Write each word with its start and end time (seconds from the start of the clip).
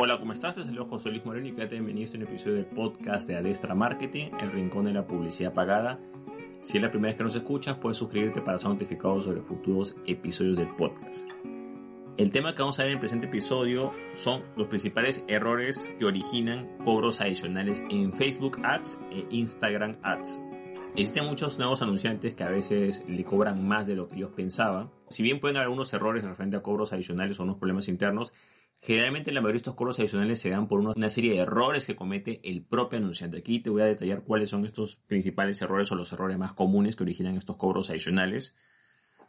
Hola, 0.00 0.16
¿cómo 0.20 0.32
estás? 0.32 0.54
Desde 0.54 0.70
luego 0.70 0.90
José 0.90 1.10
Luis 1.10 1.24
Moreno 1.26 1.48
y 1.48 1.52
quédate 1.52 1.74
bienvenido 1.74 2.04
a 2.04 2.12
este 2.12 2.22
episodio 2.22 2.54
del 2.54 2.66
podcast 2.66 3.26
de 3.26 3.36
Adestra 3.36 3.74
Marketing, 3.74 4.28
el 4.40 4.52
rincón 4.52 4.84
de 4.84 4.92
la 4.92 5.04
publicidad 5.04 5.52
pagada. 5.52 5.98
Si 6.62 6.76
es 6.76 6.82
la 6.84 6.88
primera 6.88 7.08
vez 7.08 7.16
que 7.16 7.24
nos 7.24 7.34
escuchas, 7.34 7.78
puedes 7.78 7.98
suscribirte 7.98 8.40
para 8.40 8.58
ser 8.58 8.68
notificado 8.68 9.20
sobre 9.20 9.40
futuros 9.40 9.96
episodios 10.06 10.56
del 10.56 10.72
podcast. 10.76 11.28
El 12.16 12.30
tema 12.30 12.54
que 12.54 12.62
vamos 12.62 12.78
a 12.78 12.82
ver 12.82 12.92
en 12.92 12.98
el 12.98 13.00
presente 13.00 13.26
episodio 13.26 13.92
son 14.14 14.44
los 14.54 14.68
principales 14.68 15.24
errores 15.26 15.92
que 15.98 16.04
originan 16.04 16.78
cobros 16.84 17.20
adicionales 17.20 17.82
en 17.90 18.12
Facebook 18.12 18.60
Ads 18.62 19.00
e 19.10 19.26
Instagram 19.30 19.96
Ads. 20.04 20.44
Existen 20.94 21.26
muchos 21.26 21.58
nuevos 21.58 21.82
anunciantes 21.82 22.34
que 22.34 22.44
a 22.44 22.48
veces 22.48 23.04
le 23.08 23.24
cobran 23.24 23.66
más 23.66 23.88
de 23.88 23.96
lo 23.96 24.06
que 24.06 24.14
ellos 24.14 24.30
pensaban. 24.30 24.90
Si 25.10 25.24
bien 25.24 25.40
pueden 25.40 25.56
haber 25.56 25.66
algunos 25.66 25.92
errores 25.92 26.22
referente 26.22 26.56
a 26.56 26.62
cobros 26.62 26.92
adicionales 26.92 27.40
o 27.40 27.42
unos 27.42 27.56
problemas 27.56 27.88
internos, 27.88 28.32
Generalmente 28.80 29.32
la 29.32 29.40
mayoría 29.40 29.54
de 29.54 29.58
estos 29.58 29.74
cobros 29.74 29.98
adicionales 29.98 30.40
se 30.40 30.50
dan 30.50 30.68
por 30.68 30.80
una 30.80 31.10
serie 31.10 31.32
de 31.32 31.40
errores 31.40 31.84
que 31.84 31.96
comete 31.96 32.40
el 32.48 32.64
propio 32.64 32.98
anunciante. 32.98 33.38
Aquí 33.38 33.60
te 33.60 33.70
voy 33.70 33.82
a 33.82 33.86
detallar 33.86 34.22
cuáles 34.22 34.50
son 34.50 34.64
estos 34.64 34.96
principales 34.96 35.60
errores 35.62 35.90
o 35.90 35.96
los 35.96 36.12
errores 36.12 36.38
más 36.38 36.52
comunes 36.52 36.94
que 36.94 37.02
originan 37.02 37.36
estos 37.36 37.56
cobros 37.56 37.90
adicionales. 37.90 38.54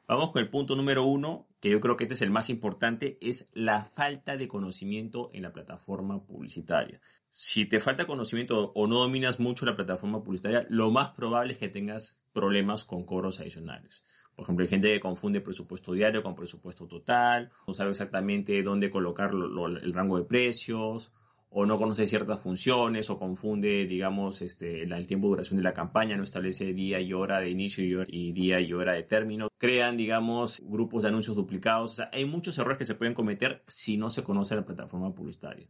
Vamos 0.08 0.32
con 0.32 0.42
el 0.42 0.50
punto 0.50 0.76
número 0.76 1.04
uno, 1.04 1.48
que 1.60 1.70
yo 1.70 1.80
creo 1.80 1.96
que 1.96 2.06
este 2.06 2.16
es 2.16 2.24
el 2.24 2.32
más 2.32 2.50
importante, 2.50 3.20
es 3.22 3.50
la 3.54 3.84
falta 3.84 4.38
de 4.38 4.48
conocimiento 4.48 5.30
en 5.34 5.44
la 5.44 5.54
plataforma 5.54 6.26
publicitaria. 6.26 7.00
Si 7.30 7.66
te 7.68 7.80
falta 7.80 8.08
conocimiento 8.08 8.72
o 8.74 8.88
no 8.88 9.02
dominas 9.02 9.40
mucho 9.40 9.68
la 9.68 9.76
plataforma 9.76 10.24
publicitaria, 10.24 10.66
lo 10.70 10.90
más 10.90 11.12
probable 11.12 11.54
es 11.54 11.60
que 11.60 11.70
tengas 11.70 12.24
problemas 12.34 12.86
con 12.86 13.06
cobros 13.06 13.40
adicionales. 13.40 14.04
Por 14.40 14.46
ejemplo, 14.46 14.64
hay 14.64 14.70
gente 14.70 14.88
que 14.88 15.02
confunde 15.02 15.42
presupuesto 15.42 15.92
diario 15.92 16.24
con 16.24 16.34
presupuesto 16.34 16.88
total, 16.88 17.50
no 17.68 17.74
sabe 17.74 17.90
exactamente 17.90 18.64
dónde 18.64 18.90
colocar 18.90 19.32
el 19.34 19.94
rango 19.94 20.18
de 20.18 20.24
precios, 20.24 21.12
o 21.50 21.66
no 21.66 21.78
conoce 21.78 22.08
ciertas 22.08 22.40
funciones, 22.40 23.10
o 23.10 23.20
confunde, 23.20 23.86
digamos, 23.86 24.42
este, 24.42 24.84
el, 24.84 25.08
tiempo 25.08 25.28
de 25.28 25.32
duración 25.32 25.58
de 25.58 25.64
la 25.64 25.74
campaña, 25.74 26.16
no 26.16 26.24
establece 26.24 26.74
día 26.74 27.02
y 27.02 27.12
hora 27.12 27.42
de 27.42 27.50
inicio 27.50 28.06
y, 28.08 28.32
día 28.32 28.62
y 28.62 28.72
hora 28.72 28.94
de 28.94 29.04
término. 29.04 29.50
Crean, 29.58 29.98
digamos, 29.98 30.62
grupos 30.64 31.04
de 31.04 31.10
anuncios 31.10 31.36
duplicados. 31.36 31.92
O 31.92 31.96
sea, 31.98 32.10
hay 32.14 32.24
muchos 32.24 32.58
errores 32.60 32.78
que 32.78 32.86
se 32.86 32.96
pueden 32.96 33.14
cometer 33.14 33.62
si 33.68 33.98
no 33.98 34.10
se 34.10 34.24
conoce 34.24 34.56
la 34.56 34.64
plataforma 34.64 35.14
publicitaria 35.14 35.68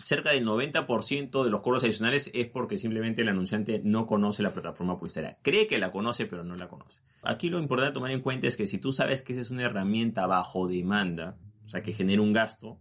cerca 0.00 0.30
del 0.30 0.46
90% 0.46 1.44
de 1.44 1.50
los 1.50 1.60
cobros 1.60 1.84
adicionales 1.84 2.30
es 2.34 2.46
porque 2.48 2.78
simplemente 2.78 3.22
el 3.22 3.28
anunciante 3.28 3.80
no 3.84 4.06
conoce 4.06 4.42
la 4.42 4.50
plataforma 4.50 4.98
publicitaria. 4.98 5.38
Cree 5.42 5.66
que 5.66 5.78
la 5.78 5.90
conoce, 5.90 6.26
pero 6.26 6.44
no 6.44 6.56
la 6.56 6.68
conoce. 6.68 7.02
Aquí 7.22 7.48
lo 7.48 7.58
importante 7.58 7.90
a 7.90 7.94
tomar 7.94 8.10
en 8.10 8.20
cuenta 8.20 8.46
es 8.46 8.56
que 8.56 8.66
si 8.66 8.78
tú 8.78 8.92
sabes 8.92 9.22
que 9.22 9.32
esa 9.32 9.42
es 9.42 9.50
una 9.50 9.64
herramienta 9.64 10.26
bajo 10.26 10.66
demanda, 10.66 11.36
o 11.64 11.68
sea, 11.68 11.82
que 11.82 11.92
genera 11.92 12.22
un 12.22 12.32
gasto, 12.32 12.78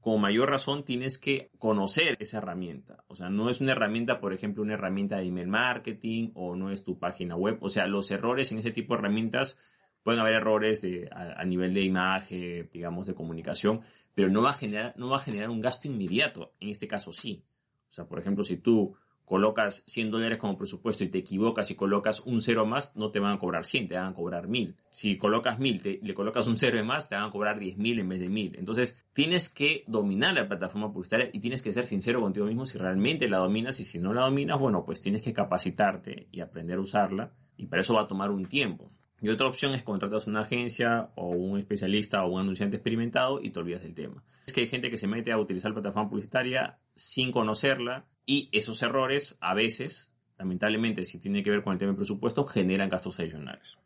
con 0.00 0.20
mayor 0.20 0.50
razón 0.50 0.84
tienes 0.84 1.16
que 1.16 1.50
conocer 1.58 2.16
esa 2.18 2.38
herramienta. 2.38 3.04
O 3.06 3.14
sea, 3.14 3.30
no 3.30 3.48
es 3.50 3.60
una 3.60 3.72
herramienta, 3.72 4.20
por 4.20 4.32
ejemplo, 4.32 4.64
una 4.64 4.74
herramienta 4.74 5.18
de 5.18 5.26
email 5.26 5.46
marketing 5.46 6.30
o 6.34 6.56
no 6.56 6.70
es 6.70 6.82
tu 6.82 6.98
página 6.98 7.36
web. 7.36 7.58
O 7.60 7.70
sea, 7.70 7.86
los 7.86 8.10
errores 8.10 8.50
en 8.50 8.58
ese 8.58 8.72
tipo 8.72 8.94
de 8.94 8.98
herramientas 8.98 9.58
pueden 10.02 10.20
haber 10.20 10.34
errores 10.34 10.84
a 11.12 11.44
nivel 11.44 11.74
de 11.74 11.82
imagen, 11.82 12.68
digamos, 12.72 13.06
de 13.06 13.14
comunicación, 13.14 13.82
pero 14.14 14.28
no 14.28 14.42
va 14.42 14.50
a 14.50 14.54
generar, 14.54 14.94
no 14.96 15.08
va 15.08 15.16
a 15.16 15.20
generar 15.20 15.50
un 15.50 15.60
gasto 15.60 15.88
inmediato. 15.88 16.54
En 16.60 16.68
este 16.68 16.88
caso 16.88 17.12
sí. 17.12 17.44
O 17.90 17.92
sea, 17.92 18.06
por 18.06 18.18
ejemplo, 18.18 18.44
si 18.44 18.56
tú 18.56 18.94
colocas 19.24 19.82
100 19.86 20.10
dólares 20.10 20.38
como 20.38 20.58
presupuesto 20.58 21.04
y 21.04 21.08
te 21.08 21.18
equivocas 21.18 21.70
y 21.70 21.74
colocas 21.74 22.20
un 22.20 22.40
cero 22.40 22.66
más, 22.66 22.96
no 22.96 23.10
te 23.10 23.20
van 23.20 23.32
a 23.32 23.38
cobrar 23.38 23.64
100, 23.64 23.88
te 23.88 23.94
van 23.94 24.08
a 24.08 24.14
cobrar 24.14 24.48
1000. 24.48 24.76
Si 24.90 25.16
colocas 25.16 25.58
1000, 25.58 25.82
te, 25.82 26.00
le 26.02 26.14
colocas 26.14 26.46
un 26.46 26.56
cero 26.56 26.76
de 26.76 26.82
más, 26.82 27.08
te 27.08 27.14
van 27.14 27.24
a 27.24 27.30
cobrar 27.30 27.58
10.000 27.58 28.00
en 28.00 28.08
vez 28.08 28.20
de 28.20 28.28
1000. 28.28 28.58
Entonces, 28.58 28.96
tienes 29.12 29.48
que 29.48 29.84
dominar 29.86 30.34
la 30.34 30.48
plataforma 30.48 30.92
publicitaria 30.92 31.30
y 31.32 31.40
tienes 31.40 31.62
que 31.62 31.72
ser 31.72 31.86
sincero 31.86 32.20
contigo 32.20 32.46
mismo 32.46 32.66
si 32.66 32.78
realmente 32.78 33.28
la 33.28 33.38
dominas 33.38 33.80
y 33.80 33.84
si 33.84 33.98
no 33.98 34.12
la 34.12 34.22
dominas, 34.22 34.58
bueno, 34.58 34.84
pues 34.84 35.00
tienes 35.00 35.22
que 35.22 35.32
capacitarte 35.32 36.28
y 36.30 36.40
aprender 36.40 36.76
a 36.76 36.82
usarla 36.82 37.32
y 37.56 37.66
para 37.66 37.80
eso 37.80 37.94
va 37.94 38.02
a 38.02 38.08
tomar 38.08 38.30
un 38.30 38.46
tiempo. 38.46 38.90
Y 39.22 39.28
otra 39.28 39.46
opción 39.46 39.72
es 39.72 39.84
contratas 39.84 40.26
una 40.26 40.40
agencia 40.40 41.12
o 41.14 41.28
un 41.28 41.56
especialista 41.56 42.24
o 42.24 42.32
un 42.32 42.40
anunciante 42.40 42.76
experimentado 42.76 43.40
y 43.40 43.50
te 43.50 43.60
olvidas 43.60 43.82
del 43.82 43.94
tema. 43.94 44.24
Es 44.48 44.52
que 44.52 44.62
hay 44.62 44.66
gente 44.66 44.90
que 44.90 44.98
se 44.98 45.06
mete 45.06 45.30
a 45.30 45.38
utilizar 45.38 45.70
la 45.70 45.76
plataforma 45.76 46.10
publicitaria 46.10 46.80
sin 46.96 47.30
conocerla 47.30 48.04
y 48.26 48.48
esos 48.50 48.82
errores 48.82 49.38
a 49.40 49.54
veces, 49.54 50.12
lamentablemente, 50.38 51.04
si 51.04 51.20
tiene 51.20 51.44
que 51.44 51.50
ver 51.50 51.62
con 51.62 51.72
el 51.72 51.78
tema 51.78 51.92
de 51.92 51.98
presupuesto, 51.98 52.42
generan 52.42 52.88
gastos 52.88 53.20
adicionales. 53.20 53.78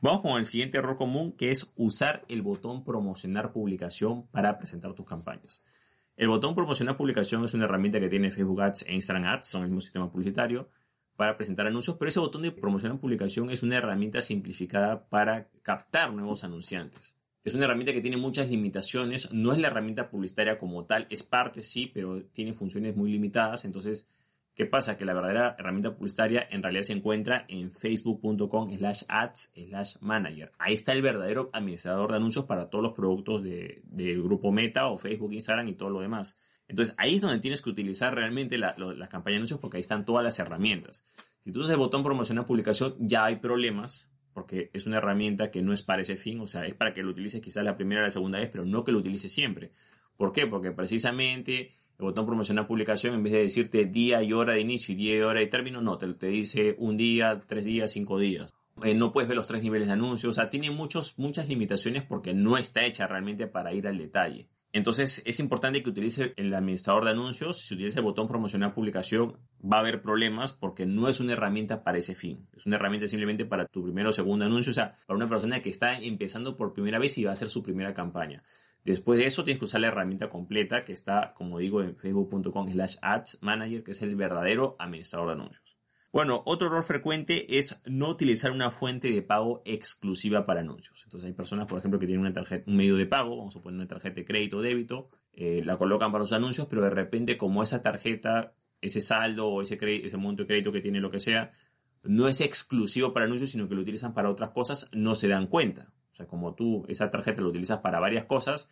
Vamos 0.00 0.22
con 0.22 0.36
el 0.38 0.44
siguiente 0.44 0.78
error 0.78 0.96
común 0.96 1.36
que 1.36 1.52
es 1.52 1.72
usar 1.76 2.24
el 2.28 2.42
botón 2.42 2.84
promocionar 2.84 3.52
publicación 3.52 4.26
para 4.26 4.58
presentar 4.58 4.92
tus 4.94 5.06
campañas. 5.06 5.62
El 6.16 6.26
botón 6.26 6.56
promocionar 6.56 6.96
publicación 6.96 7.44
es 7.44 7.54
una 7.54 7.66
herramienta 7.66 8.00
que 8.00 8.08
tiene 8.08 8.32
Facebook 8.32 8.60
Ads 8.60 8.86
e 8.88 8.94
Instagram 8.94 9.24
Ads, 9.24 9.46
son 9.46 9.62
el 9.62 9.68
mismo 9.68 9.80
sistema 9.80 10.10
publicitario, 10.10 10.68
para 11.18 11.36
presentar 11.36 11.66
anuncios, 11.66 11.96
pero 11.96 12.10
ese 12.10 12.20
botón 12.20 12.42
de 12.42 12.52
promoción 12.52 12.92
en 12.92 12.98
publicación 12.98 13.50
es 13.50 13.64
una 13.64 13.76
herramienta 13.76 14.22
simplificada 14.22 15.08
para 15.08 15.48
captar 15.62 16.12
nuevos 16.12 16.44
anunciantes. 16.44 17.12
Es 17.42 17.56
una 17.56 17.64
herramienta 17.64 17.92
que 17.92 18.00
tiene 18.00 18.16
muchas 18.16 18.48
limitaciones, 18.48 19.32
no 19.32 19.52
es 19.52 19.58
la 19.58 19.66
herramienta 19.66 20.10
publicitaria 20.10 20.56
como 20.56 20.84
tal, 20.84 21.08
es 21.10 21.24
parte 21.24 21.64
sí, 21.64 21.90
pero 21.92 22.22
tiene 22.26 22.52
funciones 22.52 22.94
muy 22.94 23.10
limitadas, 23.10 23.64
entonces, 23.64 24.08
¿qué 24.54 24.64
pasa? 24.64 24.96
Que 24.96 25.04
la 25.04 25.12
verdadera 25.12 25.56
herramienta 25.58 25.96
publicitaria 25.96 26.46
en 26.52 26.62
realidad 26.62 26.84
se 26.84 26.92
encuentra 26.92 27.46
en 27.48 27.72
facebook.com 27.72 28.78
slash 28.78 29.02
ads 29.08 29.54
slash 29.56 29.96
manager. 30.00 30.52
Ahí 30.60 30.74
está 30.74 30.92
el 30.92 31.02
verdadero 31.02 31.50
administrador 31.52 32.12
de 32.12 32.18
anuncios 32.18 32.44
para 32.44 32.70
todos 32.70 32.84
los 32.84 32.92
productos 32.92 33.42
del 33.42 34.22
grupo 34.22 34.52
Meta 34.52 34.86
o 34.86 34.96
Facebook, 34.96 35.32
Instagram 35.32 35.66
y 35.66 35.72
todo 35.72 35.90
lo 35.90 36.00
demás. 36.00 36.38
Entonces 36.68 36.94
ahí 36.98 37.16
es 37.16 37.20
donde 37.20 37.40
tienes 37.40 37.62
que 37.62 37.70
utilizar 37.70 38.14
realmente 38.14 38.58
la, 38.58 38.74
las 38.76 39.08
campañas 39.08 39.34
de 39.34 39.36
anuncios 39.36 39.60
porque 39.60 39.78
ahí 39.78 39.80
están 39.80 40.04
todas 40.04 40.22
las 40.22 40.38
herramientas. 40.38 41.04
Si 41.42 41.50
tú 41.50 41.60
usas 41.60 41.72
el 41.72 41.78
botón 41.78 42.02
promocionar 42.02 42.46
publicación 42.46 42.94
ya 43.00 43.24
hay 43.24 43.36
problemas 43.36 44.10
porque 44.34 44.70
es 44.72 44.86
una 44.86 44.98
herramienta 44.98 45.50
que 45.50 45.62
no 45.62 45.72
es 45.72 45.82
para 45.82 46.02
ese 46.02 46.16
fin, 46.16 46.40
o 46.40 46.46
sea, 46.46 46.64
es 46.64 46.74
para 46.74 46.94
que 46.94 47.02
lo 47.02 47.10
utilices 47.10 47.40
quizás 47.40 47.64
la 47.64 47.76
primera 47.76 48.02
o 48.02 48.04
la 48.04 48.10
segunda 48.10 48.38
vez, 48.38 48.48
pero 48.50 48.64
no 48.64 48.84
que 48.84 48.92
lo 48.92 48.98
utilices 48.98 49.32
siempre. 49.32 49.72
¿Por 50.16 50.32
qué? 50.32 50.46
Porque 50.46 50.70
precisamente 50.70 51.72
el 51.98 52.04
botón 52.04 52.26
promocionar 52.26 52.68
publicación, 52.68 53.14
en 53.14 53.24
vez 53.24 53.32
de 53.32 53.42
decirte 53.42 53.84
día 53.86 54.22
y 54.22 54.32
hora 54.32 54.52
de 54.52 54.60
inicio 54.60 54.94
y 54.94 54.96
día 54.96 55.16
y 55.16 55.20
hora 55.20 55.40
de 55.40 55.46
término, 55.46 55.80
no, 55.80 55.98
te, 55.98 56.06
te 56.14 56.28
dice 56.28 56.76
un 56.78 56.96
día, 56.96 57.42
tres 57.46 57.64
días, 57.64 57.90
cinco 57.90 58.18
días. 58.18 58.54
Eh, 58.84 58.94
no 58.94 59.12
puedes 59.12 59.28
ver 59.28 59.36
los 59.36 59.48
tres 59.48 59.62
niveles 59.62 59.88
de 59.88 59.94
anuncios, 59.94 60.30
o 60.30 60.40
sea, 60.40 60.50
tiene 60.50 60.70
muchos, 60.70 61.18
muchas 61.18 61.48
limitaciones 61.48 62.04
porque 62.04 62.34
no 62.34 62.56
está 62.56 62.84
hecha 62.84 63.08
realmente 63.08 63.48
para 63.48 63.72
ir 63.72 63.88
al 63.88 63.98
detalle. 63.98 64.48
Entonces 64.72 65.22
es 65.24 65.40
importante 65.40 65.82
que 65.82 65.90
utilice 65.90 66.34
el 66.36 66.52
administrador 66.54 67.04
de 67.04 67.12
anuncios. 67.12 67.62
Si 67.62 67.74
utiliza 67.74 68.00
el 68.00 68.04
botón 68.04 68.28
promocionar 68.28 68.74
publicación, 68.74 69.38
va 69.60 69.78
a 69.78 69.80
haber 69.80 70.02
problemas 70.02 70.52
porque 70.52 70.84
no 70.84 71.08
es 71.08 71.20
una 71.20 71.32
herramienta 71.32 71.82
para 71.82 71.98
ese 71.98 72.14
fin. 72.14 72.46
Es 72.54 72.66
una 72.66 72.76
herramienta 72.76 73.08
simplemente 73.08 73.46
para 73.46 73.66
tu 73.66 73.82
primero 73.82 74.10
o 74.10 74.12
segundo 74.12 74.44
anuncio, 74.44 74.70
o 74.70 74.74
sea, 74.74 74.92
para 75.06 75.16
una 75.16 75.28
persona 75.28 75.62
que 75.62 75.70
está 75.70 75.98
empezando 75.98 76.56
por 76.56 76.74
primera 76.74 76.98
vez 76.98 77.16
y 77.16 77.24
va 77.24 77.30
a 77.30 77.32
hacer 77.32 77.48
su 77.48 77.62
primera 77.62 77.94
campaña. 77.94 78.42
Después 78.84 79.18
de 79.18 79.26
eso 79.26 79.42
tienes 79.42 79.58
que 79.58 79.64
usar 79.64 79.80
la 79.80 79.88
herramienta 79.88 80.28
completa 80.28 80.84
que 80.84 80.92
está, 80.92 81.32
como 81.34 81.58
digo, 81.58 81.82
en 81.82 81.96
facebook.com 81.96 82.70
slash 82.70 82.96
ads 83.02 83.38
manager, 83.42 83.82
que 83.82 83.92
es 83.92 84.02
el 84.02 84.16
verdadero 84.16 84.76
administrador 84.78 85.28
de 85.28 85.32
anuncios. 85.34 85.77
Bueno, 86.10 86.42
otro 86.46 86.68
error 86.68 86.82
frecuente 86.84 87.58
es 87.58 87.80
no 87.84 88.08
utilizar 88.08 88.50
una 88.50 88.70
fuente 88.70 89.10
de 89.10 89.20
pago 89.20 89.62
exclusiva 89.66 90.46
para 90.46 90.60
anuncios. 90.60 91.02
Entonces 91.04 91.28
hay 91.28 91.34
personas, 91.34 91.66
por 91.66 91.78
ejemplo, 91.78 91.98
que 91.98 92.06
tienen 92.06 92.22
una 92.22 92.32
tarjeta, 92.32 92.64
un 92.66 92.76
medio 92.76 92.96
de 92.96 93.04
pago, 93.04 93.36
vamos 93.36 93.54
a 93.56 93.60
poner 93.60 93.78
una 93.78 93.88
tarjeta 93.88 94.14
de 94.14 94.24
crédito 94.24 94.56
o 94.56 94.62
débito, 94.62 95.10
eh, 95.34 95.62
la 95.64 95.76
colocan 95.76 96.10
para 96.10 96.22
los 96.22 96.32
anuncios, 96.32 96.66
pero 96.66 96.82
de 96.82 96.90
repente 96.90 97.36
como 97.36 97.62
esa 97.62 97.82
tarjeta, 97.82 98.54
ese 98.80 99.02
saldo 99.02 99.48
o 99.48 99.60
ese, 99.60 99.78
ese 99.80 100.16
monto 100.16 100.42
de 100.42 100.46
crédito 100.46 100.72
que 100.72 100.80
tiene 100.80 101.00
lo 101.00 101.10
que 101.10 101.20
sea, 101.20 101.52
no 102.04 102.26
es 102.26 102.40
exclusivo 102.40 103.12
para 103.12 103.26
anuncios, 103.26 103.50
sino 103.50 103.68
que 103.68 103.74
lo 103.74 103.82
utilizan 103.82 104.14
para 104.14 104.30
otras 104.30 104.50
cosas, 104.50 104.88
no 104.92 105.14
se 105.14 105.28
dan 105.28 105.46
cuenta. 105.46 105.92
O 106.12 106.14
sea, 106.14 106.26
como 106.26 106.54
tú 106.54 106.86
esa 106.88 107.10
tarjeta 107.10 107.42
la 107.42 107.48
utilizas 107.48 107.80
para 107.80 108.00
varias 108.00 108.24
cosas, 108.24 108.66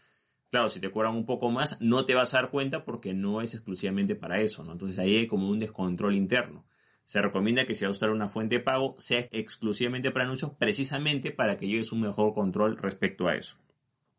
claro, 0.51 0.71
si 0.71 0.81
te 0.81 0.91
cobran 0.91 1.15
un 1.15 1.27
poco 1.27 1.51
más, 1.51 1.79
no 1.83 2.07
te 2.07 2.15
vas 2.15 2.33
a 2.33 2.39
dar 2.39 2.51
cuenta 2.51 2.85
porque 2.85 3.13
no 3.13 3.43
es 3.43 3.55
exclusivamente 3.55 4.15
para 4.15 4.41
eso, 4.41 4.65
¿no? 4.65 4.73
Entonces 4.73 4.99
ahí 4.99 5.17
hay 5.17 5.27
como 5.27 5.51
un 5.51 5.59
descontrol 5.59 6.15
interno. 6.15 6.65
Se 7.07 7.23
recomienda 7.23 7.65
que 7.65 7.77
si 7.77 7.85
vas 7.85 7.95
a 7.95 7.97
usar 7.97 8.11
una 8.11 8.29
fuente 8.29 8.57
de 8.57 8.65
pago 8.65 8.97
sea 8.99 9.29
exclusivamente 9.31 10.11
para 10.11 10.25
anuncios, 10.25 10.51
precisamente 10.59 11.31
para 11.31 11.57
que 11.57 11.69
lleves 11.69 11.93
un 11.93 12.01
mejor 12.01 12.35
control 12.35 12.77
respecto 12.77 13.29
a 13.29 13.37
eso. 13.37 13.59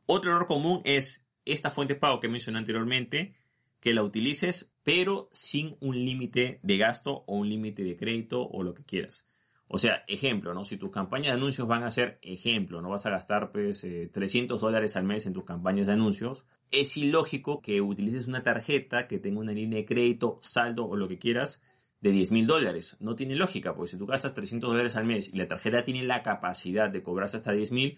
Otro 0.05 0.31
error 0.31 0.47
común 0.47 0.81
es 0.85 1.27
esta 1.43 1.69
fuente 1.69 1.95
de 1.95 1.99
pago 1.99 2.21
que 2.21 2.29
mencioné 2.29 2.59
anteriormente, 2.59 3.35
que 3.81 3.93
la 3.93 4.03
utilices, 4.03 4.73
pero 4.83 5.29
sin 5.33 5.75
un 5.81 5.97
límite 5.97 6.61
de 6.63 6.77
gasto 6.77 7.25
o 7.27 7.35
un 7.35 7.49
límite 7.49 7.83
de 7.83 7.97
crédito 7.97 8.47
o 8.47 8.63
lo 8.63 8.73
que 8.73 8.85
quieras. 8.85 9.27
O 9.67 9.77
sea, 9.77 10.05
ejemplo, 10.07 10.53
¿no? 10.53 10.63
Si 10.63 10.77
tus 10.77 10.91
campañas 10.91 11.27
de 11.27 11.33
anuncios 11.33 11.67
van 11.67 11.83
a 11.83 11.91
ser 11.91 12.19
ejemplo, 12.21 12.81
no 12.81 12.89
vas 12.89 13.05
a 13.05 13.09
gastar 13.09 13.51
pues 13.51 13.85
300 14.13 14.57
eh, 14.57 14.65
dólares 14.65 14.95
al 14.95 15.03
mes 15.03 15.25
en 15.25 15.33
tus 15.33 15.43
campañas 15.43 15.87
de 15.87 15.93
anuncios, 15.93 16.45
es 16.71 16.95
ilógico 16.95 17.61
que 17.61 17.81
utilices 17.81 18.27
una 18.27 18.43
tarjeta 18.43 19.07
que 19.07 19.19
tenga 19.19 19.41
una 19.41 19.51
línea 19.51 19.79
de 19.79 19.85
crédito, 19.85 20.39
saldo 20.41 20.87
o 20.87 20.95
lo 20.95 21.09
que 21.09 21.19
quieras 21.19 21.61
de 22.01 22.11
10 22.11 22.31
mil 22.31 22.47
dólares. 22.47 22.97
No 22.99 23.15
tiene 23.15 23.35
lógica, 23.35 23.75
porque 23.75 23.91
si 23.91 23.97
tú 23.97 24.05
gastas 24.05 24.33
300 24.33 24.69
dólares 24.69 24.95
al 24.95 25.05
mes 25.05 25.33
y 25.33 25.37
la 25.37 25.47
tarjeta 25.47 25.83
tiene 25.83 26.03
la 26.03 26.23
capacidad 26.23 26.89
de 26.89 27.01
cobrarse 27.01 27.37
hasta 27.37 27.51
10 27.51 27.71
mil, 27.71 27.97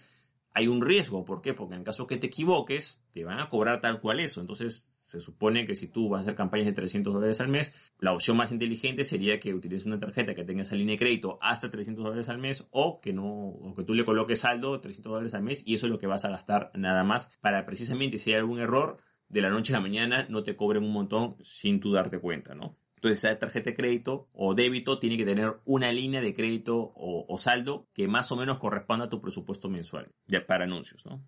hay 0.53 0.67
un 0.67 0.81
riesgo. 0.81 1.25
¿Por 1.25 1.41
qué? 1.41 1.53
Porque 1.53 1.75
en 1.75 1.83
caso 1.83 2.07
que 2.07 2.17
te 2.17 2.27
equivoques, 2.27 3.01
te 3.13 3.23
van 3.23 3.39
a 3.39 3.49
cobrar 3.49 3.81
tal 3.81 3.99
cual 3.99 4.19
eso. 4.19 4.41
Entonces, 4.41 4.89
se 5.09 5.19
supone 5.21 5.65
que 5.65 5.73
si 5.73 5.87
tú 5.87 6.07
vas 6.07 6.19
a 6.19 6.21
hacer 6.21 6.35
campañas 6.35 6.67
de 6.67 6.73
300 6.73 7.11
dólares 7.11 7.41
al 7.41 7.47
mes, 7.47 7.73
la 7.99 8.13
opción 8.13 8.37
más 8.37 8.51
inteligente 8.51 9.03
sería 9.03 9.39
que 9.39 9.55
utilices 9.55 9.87
una 9.87 9.99
tarjeta 9.99 10.35
que 10.35 10.43
tenga 10.43 10.61
esa 10.61 10.75
línea 10.75 10.93
de 10.93 10.99
crédito 10.99 11.39
hasta 11.41 11.71
300 11.71 12.03
dólares 12.03 12.29
al 12.29 12.37
mes 12.37 12.67
o 12.69 13.01
que 13.01 13.11
no, 13.11 13.25
o 13.25 13.73
que 13.75 13.83
tú 13.83 13.95
le 13.95 14.05
coloques 14.05 14.41
saldo 14.41 14.79
300 14.79 15.11
dólares 15.11 15.33
al 15.33 15.41
mes 15.41 15.67
y 15.67 15.73
eso 15.73 15.87
es 15.87 15.91
lo 15.91 15.97
que 15.97 16.05
vas 16.05 16.25
a 16.25 16.29
gastar 16.29 16.71
nada 16.75 17.03
más 17.03 17.39
para 17.41 17.65
precisamente 17.65 18.19
si 18.19 18.31
hay 18.31 18.37
algún 18.37 18.59
error 18.59 18.97
de 19.29 19.41
la 19.41 19.49
noche 19.49 19.73
a 19.73 19.77
la 19.77 19.81
mañana 19.81 20.27
no 20.29 20.43
te 20.43 20.55
cobren 20.55 20.83
un 20.83 20.93
montón 20.93 21.37
sin 21.41 21.79
tú 21.79 21.91
darte 21.91 22.19
cuenta, 22.19 22.53
¿no? 22.53 22.77
Entonces, 22.99 23.23
esa 23.23 23.39
tarjeta 23.39 23.69
de 23.69 23.77
crédito 23.77 24.27
o 24.33 24.55
débito 24.55 24.99
tiene 24.99 25.15
que 25.15 25.23
tener 25.23 25.55
una 25.63 25.89
línea 25.89 26.19
de 26.19 26.33
crédito 26.33 26.91
o, 26.97 27.37
saldo 27.37 27.87
que 27.93 28.09
más 28.09 28.29
o 28.33 28.35
menos 28.35 28.59
corresponda 28.59 29.05
a 29.05 29.09
tu 29.09 29.21
presupuesto 29.21 29.69
mensual 29.69 30.11
ya 30.27 30.45
para 30.45 30.65
anuncios, 30.65 31.05
¿no? 31.05 31.23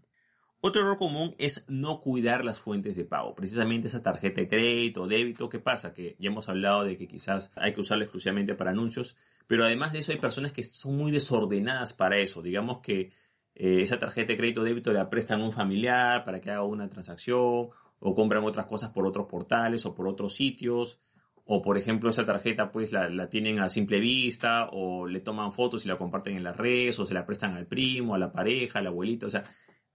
Otro 0.60 0.82
error 0.82 0.98
común 0.98 1.34
es 1.38 1.64
no 1.70 2.02
cuidar 2.02 2.44
las 2.44 2.60
fuentes 2.60 2.98
de 2.98 3.06
pago. 3.06 3.34
Precisamente 3.36 3.88
esa 3.88 4.04
tarjeta 4.04 4.42
de 4.42 4.50
crédito 4.50 5.04
o 5.04 5.08
débito, 5.08 5.48
¿qué 5.48 5.60
pasa? 5.60 5.94
Que 5.94 6.18
ya 6.20 6.30
hemos 6.30 6.50
hablado 6.50 6.84
de 6.84 6.98
que 6.98 7.08
quizás 7.08 7.52
hay 7.56 7.72
que 7.72 7.80
usarla 7.80 8.04
exclusivamente 8.04 8.54
para 8.54 8.72
anuncios, 8.72 9.16
pero 9.48 9.64
además 9.64 9.94
de 9.94 10.00
eso 10.00 10.12
hay 10.12 10.18
personas 10.18 10.52
que 10.52 10.64
son 10.64 10.98
muy 10.98 11.12
desordenadas 11.12 11.94
para 11.94 12.18
eso. 12.18 12.42
Digamos 12.42 12.82
que 12.82 13.14
eh, 13.56 13.82
esa 13.82 13.98
tarjeta 13.98 14.34
de 14.34 14.38
crédito 14.38 14.60
o 14.60 14.64
débito 14.66 14.92
la 14.92 15.10
prestan 15.10 15.40
a 15.40 15.46
un 15.46 15.54
familiar 15.54 16.26
para 16.26 16.42
que 16.42 16.52
haga 16.52 16.64
una 16.64 16.90
transacción 16.90 17.70
o 18.00 18.14
compran 18.14 18.44
otras 18.44 18.66
cosas 18.66 18.90
por 18.90 19.08
otros 19.08 19.28
portales 19.28 19.86
o 19.86 19.96
por 19.96 20.10
otros 20.10 20.36
sitios. 20.36 21.00
O 21.54 21.62
por 21.62 21.78
ejemplo 21.78 22.10
esa 22.10 22.26
tarjeta 22.26 22.72
pues 22.72 22.94
la, 22.94 23.10
la, 23.10 23.30
tienen 23.30 23.60
a 23.60 23.68
simple 23.68 24.00
vista 24.00 24.70
o 24.72 25.06
le 25.06 25.20
toman 25.20 25.52
fotos 25.52 25.84
y 25.84 25.90
la 25.90 25.98
comparten 25.98 26.38
en 26.38 26.46
las 26.46 26.56
redes 26.56 26.98
o 26.98 27.06
se 27.06 27.14
la 27.14 27.26
prestan 27.26 27.58
al 27.58 27.68
primo, 27.68 28.16
a 28.16 28.18
la 28.18 28.32
pareja, 28.32 28.80
al 28.80 28.88
abuelito. 28.88 29.28
O 29.28 29.30
sea, 29.30 29.44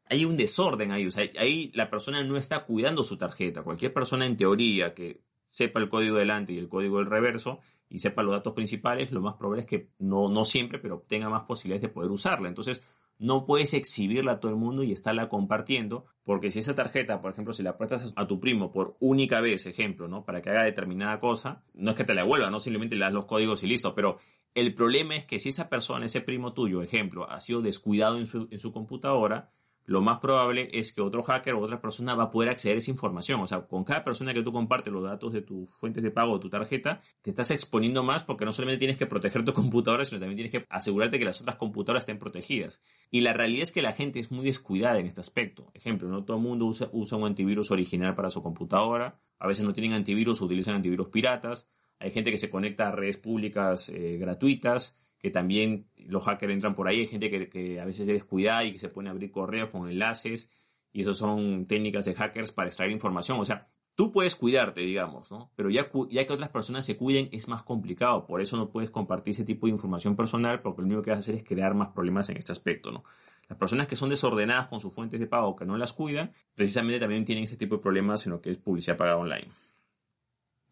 hay 0.05 0.27
un 0.27 0.37
desorden 0.37 0.93
ahí, 0.93 1.07
o 1.07 1.11
sea, 1.11 1.25
ahí 1.39 1.73
la 1.75 1.89
persona 1.89 2.23
no 2.25 2.37
está 2.37 2.67
cuidando 2.67 3.03
su 3.03 3.17
tarjeta. 3.17 3.63
Cualquier 3.63 3.95
persona 3.95 4.27
en 4.27 4.37
teoría 4.37 4.93
que 4.93 5.23
sepa 5.47 5.81
el 5.81 5.89
código 5.89 6.17
delante 6.17 6.53
y 6.53 6.59
el 6.59 6.69
código 6.69 6.99
del 6.99 7.07
reverso 7.07 7.61
y 7.89 8.01
sepa 8.01 8.23
los 8.23 8.33
datos 8.33 8.53
principales, 8.53 9.11
lo 9.11 9.23
más 9.23 9.37
probable 9.37 9.63
es 9.63 9.67
que 9.67 9.89
no, 9.99 10.29
no 10.29 10.45
siempre, 10.45 10.79
pero 10.79 11.07
tenga 11.09 11.31
más 11.31 11.45
posibilidades 11.45 11.81
de 11.81 11.89
poder 11.89 12.11
usarla. 12.11 12.49
Entonces, 12.49 12.83
no 13.19 13.47
puedes 13.47 13.75
exhibirla 13.75 14.33
a 14.33 14.41
todo 14.41 14.51
el 14.51 14.59
mundo 14.59 14.83
y 14.83 14.93
estarla 14.93 15.29
compartiendo, 15.29 16.07
porque 16.25 16.51
si 16.51 16.59
esa 16.59 16.75
tarjeta, 16.75 17.21
por 17.21 17.33
ejemplo, 17.33 17.55
si 17.55 17.63
la 17.63 17.79
prestas 17.79 18.13
a 18.17 18.27
tu 18.27 18.41
primo 18.41 18.73
por 18.73 18.97
única 19.01 19.41
vez, 19.41 19.67
ejemplo, 19.67 20.09
¿no? 20.09 20.25
Para 20.25 20.43
que 20.43 20.51
haga 20.51 20.65
determinada 20.65 21.21
cosa, 21.21 21.63
no 21.75 21.91
es 21.91 21.97
que 21.97 22.05
te 22.05 22.15
la 22.15 22.23
devuelva, 22.23 22.51
no 22.51 22.61
simplemente 22.61 22.97
le 22.97 23.05
das 23.05 23.15
los 23.15 23.27
códigos 23.27 23.63
y 23.63 23.67
listo, 23.67 23.95
pero 23.95 24.19
el 24.55 24.75
problema 24.75 25.17
es 25.17 25.25
que 25.25 25.39
si 25.39 25.51
esa 25.51 25.69
persona, 25.69 26.07
ese 26.07 26.21
primo 26.21 26.53
tuyo, 26.53 26.83
ejemplo, 26.83 27.31
ha 27.31 27.41
sido 27.41 27.63
descuidado 27.63 28.19
en 28.19 28.27
su, 28.27 28.49
en 28.51 28.59
su 28.59 28.73
computadora, 28.73 29.53
lo 29.87 30.03
más 30.03 30.19
probable 30.19 30.69
es 30.73 30.93
que 30.93 31.01
otro 31.01 31.23
hacker 31.23 31.55
o 31.55 31.61
otra 31.61 31.81
persona 31.81 32.17
va 32.17 32.25
a 32.25 32.31
poder 32.31 32.51
acceder 32.51 32.77
a 32.77 32.79
esa 32.79 32.91
información. 32.91 33.41
O 33.41 33.47
sea, 33.47 33.63
con 33.63 33.85
cada 33.85 34.03
persona 34.03 34.35
que 34.35 34.43
tú 34.43 34.53
compartes 34.53 34.93
los 34.93 35.05
datos 35.05 35.33
de 35.33 35.43
tus 35.43 35.75
fuentes 35.77 36.03
de 36.03 36.11
pago 36.11 36.33
o 36.33 36.41
tu 36.41 36.51
tarjeta, 36.51 37.01
te 37.23 37.31
estás 37.31 37.53
exponiendo 37.53 38.03
más 38.03 38.25
porque 38.25 38.45
no 38.45 38.53
solamente 38.53 38.81
tienes 38.81 38.97
que 38.97 39.07
proteger 39.07 39.45
tu 39.45 39.53
computadora, 39.55 40.05
sino 40.05 40.19
también 40.19 40.37
tienes 40.37 40.53
que 40.53 40.67
asegurarte 40.69 41.21
que 41.21 41.25
las 41.25 41.41
otras 41.41 41.57
computadoras 41.57 42.03
estén 42.03 42.19
protegidas. 42.19 42.83
Y 43.13 43.21
la 43.21 43.33
realidad 43.33 43.63
es 43.63 43.73
que 43.73 43.81
la 43.81 43.93
gente 43.93 44.19
es 44.19 44.33
muy 44.33 44.45
descuidada 44.45 44.99
en 44.99 45.07
este 45.07 45.21
aspecto. 45.21 45.71
Ejemplo, 45.73 46.09
no 46.09 46.25
todo 46.25 46.37
el 46.37 46.43
mundo 46.43 46.67
usa, 46.67 47.17
un 47.17 47.27
antivirus 47.27 47.71
original 47.71 48.17
para 48.17 48.31
su 48.31 48.43
computadora. 48.43 49.21
A 49.39 49.47
veces 49.47 49.65
no 49.65 49.73
tienen 49.73 49.93
antivirus 49.93 50.43
o 50.43 50.47
utilizan 50.47 50.75
antivirus 50.75 51.09
piratas. 51.09 51.69
Hay 52.01 52.11
gente 52.11 52.33
que 52.33 52.39
se 52.39 52.51
conecta 52.51 52.89
a 52.89 52.93
redes 52.93 53.19
públicas 53.19 53.89
eh, 53.89 54.19
gratuitas 54.19 54.97
que 55.19 55.31
también 55.31 55.87
los 55.97 56.25
hackers 56.25 56.53
entran 56.53 56.75
por 56.75 56.89
ahí, 56.89 57.01
hay 57.01 57.07
gente 57.07 57.31
que, 57.49 57.81
a 57.81 57.85
veces 57.85 58.07
se 58.07 58.13
descuida 58.13 58.65
y 58.65 58.73
que 58.73 58.79
se 58.79 58.89
pone 58.89 59.09
a 59.09 59.13
abrir 59.13 59.31
correos 59.31 59.71
con 59.71 59.89
enlaces, 59.89 60.51
y 60.93 61.03
eso 61.03 61.15
son 61.15 61.67
técnicas 61.67 62.05
de 62.05 62.15
hackers 62.15 62.53
para 62.53 62.69
extraer 62.69 62.91
información, 62.91 63.39
o 63.41 63.45
sea, 63.45 63.69
tú 63.95 64.13
puedes 64.13 64.37
cuidarte, 64.37 64.83
digamos, 64.83 65.31
¿no? 65.31 65.51
Pero 65.57 65.71
ya, 65.71 65.89
ya 66.11 66.27
que 66.27 66.33
otras 66.33 66.51
personas 66.51 66.85
se 66.85 66.97
cuiden 66.97 67.29
es 67.33 67.49
más 67.49 67.63
complicado, 67.63 68.27
por 68.27 68.41
eso 68.41 68.57
no 68.57 68.71
puedes 68.71 68.91
compartir 68.91 69.33
ese 69.33 69.45
tipo 69.45 69.67
de 69.67 69.73
información 69.73 70.17
personal, 70.17 70.63
porque 70.63 70.83
lo 70.83 70.87
único 70.87 71.03
que 71.03 71.11
vas 71.11 71.19
a 71.19 71.21
hacer 71.21 71.35
es 71.35 71.45
crear 71.45 71.75
más 71.75 71.89
problemas 71.89 72.29
en 72.29 72.37
este 72.37 72.53
aspecto, 72.53 72.93
¿no? 72.93 73.05
Las 73.49 73.59
personas 73.59 73.87
que 73.87 73.97
son 73.97 74.11
desordenadas 74.11 74.67
con 74.67 74.81
sus 74.81 74.93
fuentes 74.93 75.21
de 75.21 75.27
pago, 75.27 75.55
que 75.55 75.65
no 75.65 75.77
las 75.77 75.93
cuidan, 75.93 76.33
precisamente 76.55 77.01
también 77.01 77.25
tienen 77.25 77.45
ese 77.45 77.57
tipo 77.57 77.77
de 77.77 77.83
problemas 77.83 78.27
en 78.27 78.33
lo 78.33 78.41
que 78.41 78.51
es 78.51 78.59
publicidad 78.59 78.97
pagada 78.97 79.19
online. 79.19 79.49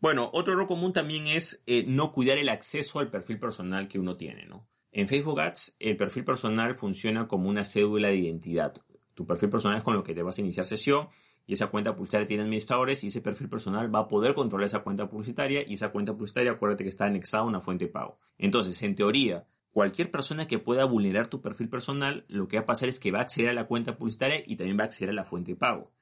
Bueno, 0.00 0.30
otro 0.32 0.52
error 0.52 0.66
común 0.66 0.92
también 0.92 1.26
es 1.26 1.62
eh, 1.66 1.84
no 1.86 2.12
cuidar 2.12 2.38
el 2.38 2.48
acceso 2.48 2.98
al 2.98 3.10
perfil 3.10 3.38
personal 3.38 3.88
que 3.88 3.98
uno 3.98 4.16
tiene. 4.16 4.46
En 4.92 5.08
Facebook 5.08 5.40
Ads, 5.40 5.76
el 5.80 5.96
perfil 5.96 6.24
personal 6.24 6.74
funciona 6.74 7.26
como 7.26 7.48
una 7.48 7.64
cédula 7.64 8.08
de 8.08 8.16
identidad. 8.16 8.74
Tu 9.14 9.26
perfil 9.26 9.48
personal 9.48 9.78
es 9.78 9.84
con 9.84 9.94
lo 9.94 10.04
que 10.04 10.14
te 10.14 10.22
vas 10.22 10.38
a 10.38 10.40
iniciar 10.40 10.66
sesión 10.66 11.08
y 11.46 11.54
esa 11.54 11.68
cuenta 11.68 11.94
publicitaria 11.94 12.26
tiene 12.26 12.42
administradores 12.42 13.04
y 13.04 13.08
ese 13.08 13.20
perfil 13.20 13.48
personal 13.48 13.94
va 13.94 14.00
a 14.00 14.08
poder 14.08 14.34
controlar 14.34 14.66
esa 14.66 14.80
cuenta 14.80 15.08
publicitaria 15.08 15.64
y 15.66 15.74
esa 15.74 15.90
cuenta 15.90 16.12
publicitaria, 16.12 16.52
acuérdate 16.52 16.84
que 16.84 16.90
está 16.90 17.06
anexada 17.06 17.42
a 17.42 17.46
una 17.46 17.60
fuente 17.60 17.86
de 17.86 17.90
pago. 17.90 18.18
Entonces, 18.38 18.82
en 18.82 18.94
teoría, 18.94 19.46
cualquier 19.70 20.10
persona 20.10 20.46
que 20.46 20.58
pueda 20.58 20.84
vulnerar 20.84 21.26
tu 21.26 21.40
perfil 21.40 21.68
personal, 21.68 22.24
lo 22.28 22.48
que 22.48 22.56
va 22.56 22.62
a 22.62 22.66
pasar 22.66 22.88
es 22.88 22.98
que 22.98 23.10
va 23.10 23.18
a 23.18 23.22
acceder 23.22 23.50
a 23.50 23.54
la 23.54 23.66
cuenta 23.66 23.96
publicitaria 23.96 24.42
y 24.46 24.56
también 24.56 24.78
va 24.78 24.82
a 24.82 24.86
acceder 24.86 25.10
a 25.10 25.14
la 25.14 25.24
fuente 25.24 25.52
de 25.52 25.56
pago. 25.56 25.92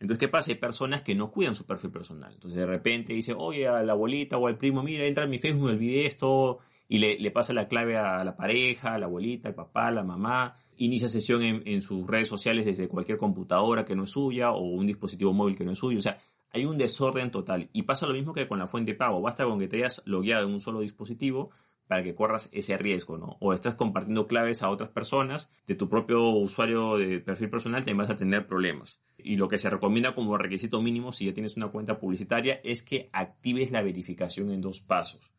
Entonces, 0.00 0.18
¿qué 0.18 0.28
pasa? 0.28 0.50
Hay 0.50 0.56
personas 0.56 1.02
que 1.02 1.14
no 1.14 1.30
cuidan 1.30 1.54
su 1.54 1.66
perfil 1.66 1.90
personal. 1.90 2.32
Entonces, 2.32 2.58
de 2.58 2.66
repente 2.66 3.12
dice, 3.12 3.34
oye, 3.36 3.68
a 3.68 3.82
la 3.82 3.92
abuelita 3.92 4.38
o 4.38 4.46
al 4.46 4.56
primo, 4.56 4.82
mira, 4.82 5.04
entra 5.04 5.24
en 5.24 5.30
mi 5.30 5.38
Facebook, 5.38 5.66
me 5.66 5.72
olvidé 5.72 6.06
esto, 6.06 6.58
y 6.88 6.98
le, 6.98 7.30
pasa 7.30 7.52
la 7.52 7.68
clave 7.68 7.96
a 7.96 8.24
la 8.24 8.34
pareja, 8.34 8.94
a 8.94 8.98
la 8.98 9.06
abuelita, 9.06 9.48
al 9.48 9.54
papá, 9.54 9.88
a 9.88 9.92
la 9.92 10.02
mamá, 10.02 10.54
inicia 10.78 11.08
sesión 11.08 11.42
en, 11.42 11.62
en, 11.66 11.82
sus 11.82 12.06
redes 12.06 12.26
sociales 12.26 12.64
desde 12.64 12.88
cualquier 12.88 13.18
computadora 13.18 13.84
que 13.84 13.94
no 13.94 14.04
es 14.04 14.10
suya 14.10 14.50
o 14.50 14.60
un 14.60 14.86
dispositivo 14.86 15.32
móvil 15.32 15.54
que 15.54 15.64
no 15.64 15.72
es 15.72 15.78
suyo. 15.78 15.98
O 15.98 16.02
sea, 16.02 16.18
hay 16.50 16.64
un 16.64 16.78
desorden 16.78 17.30
total. 17.30 17.68
Y 17.72 17.82
pasa 17.82 18.06
lo 18.06 18.14
mismo 18.14 18.32
que 18.32 18.48
con 18.48 18.58
la 18.58 18.66
fuente 18.66 18.92
de 18.92 18.98
pago. 18.98 19.20
Basta 19.20 19.44
con 19.44 19.58
que 19.58 19.68
te 19.68 19.76
hayas 19.76 20.02
logueado 20.04 20.48
en 20.48 20.54
un 20.54 20.60
solo 20.60 20.80
dispositivo 20.80 21.50
para 21.86 22.02
que 22.02 22.14
corras 22.14 22.50
ese 22.52 22.76
riesgo, 22.78 23.18
¿no? 23.18 23.36
O 23.40 23.52
estás 23.52 23.74
compartiendo 23.74 24.26
claves 24.26 24.62
a 24.62 24.70
otras 24.70 24.90
personas 24.90 25.50
de 25.66 25.74
tu 25.74 25.88
propio 25.88 26.28
usuario 26.30 26.96
de 26.96 27.18
perfil 27.18 27.50
personal, 27.50 27.84
te 27.84 27.94
vas 27.94 28.10
a 28.10 28.16
tener 28.16 28.46
problemas. 28.46 29.00
Y 29.24 29.36
lo 29.36 29.48
que 29.48 29.58
se 29.58 29.70
recomienda 29.70 30.14
como 30.14 30.36
requisito 30.36 30.80
mínimo 30.80 31.12
si 31.12 31.26
ya 31.26 31.34
tienes 31.34 31.56
una 31.56 31.68
cuenta 31.68 31.98
publicitaria 31.98 32.60
es 32.64 32.82
que 32.82 33.08
actives 33.12 33.70
la 33.70 33.82
verificación 33.82 34.50
en 34.50 34.60
dos 34.60 34.80
pasos. 34.80 35.32